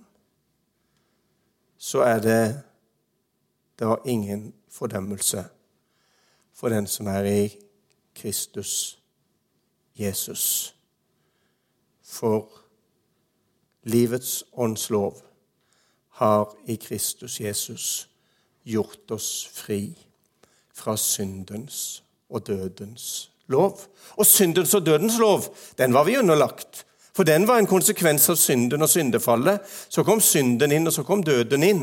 Så 1.76 2.01
er 2.01 2.20
det 2.24 2.43
det 3.79 3.87
var 3.87 4.01
ingen 4.05 4.55
fordømmelse 4.70 5.45
for 6.55 6.68
den 6.68 6.87
som 6.87 7.07
er 7.07 7.24
i 7.24 7.59
Kristus 8.14 8.99
Jesus. 9.99 10.74
For 12.03 12.49
livets 13.83 14.45
åndslov 14.53 15.22
har 16.09 16.57
i 16.66 16.74
Kristus 16.74 17.41
Jesus 17.41 18.09
gjort 18.64 19.11
oss 19.11 19.49
fri 19.55 19.95
fra 20.74 20.97
syndens 20.97 22.03
og 22.29 22.47
dødens 22.47 23.31
lov. 23.47 23.81
Og 24.16 24.26
syndens 24.26 24.74
og 24.74 24.87
dødens 24.87 25.18
lov, 25.18 25.55
den 25.79 25.95
var 25.95 26.05
vi 26.05 26.18
underlagt. 26.18 26.87
For 27.14 27.22
den 27.22 27.47
var 27.49 27.59
en 27.59 27.66
konsekvens 27.66 28.29
av 28.31 28.37
synden 28.37 28.83
og 28.83 28.89
syndefallet. 28.89 29.61
Så 29.89 30.05
kom 30.07 30.20
synden 30.20 30.72
inn, 30.72 30.87
og 30.87 30.93
så 30.93 31.03
kom 31.03 31.22
døden 31.22 31.62
inn. 31.62 31.83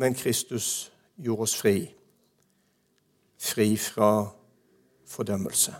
Men 0.00 0.14
Kristus 0.16 0.92
gjorde 1.20 1.44
oss 1.44 1.54
fri. 1.60 1.74
Fri 3.40 3.74
fra 3.76 4.30
fordømmelse. 5.06 5.74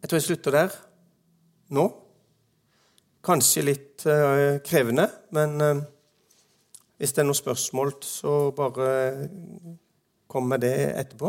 Jeg 0.00 0.08
tror 0.08 0.16
jeg 0.16 0.24
slutter 0.24 0.56
der 0.56 0.78
nå. 1.76 1.84
Kanskje 3.22 3.66
litt 3.68 4.06
uh, 4.08 4.56
krevende, 4.64 5.04
men 5.36 5.60
uh, 5.60 5.84
hvis 6.96 7.12
det 7.12 7.22
er 7.22 7.28
noen 7.28 7.38
spørsmål, 7.38 7.92
så 8.00 8.32
bare 8.56 8.88
kom 10.32 10.48
med 10.48 10.64
det 10.64 10.74
etterpå. 10.96 11.28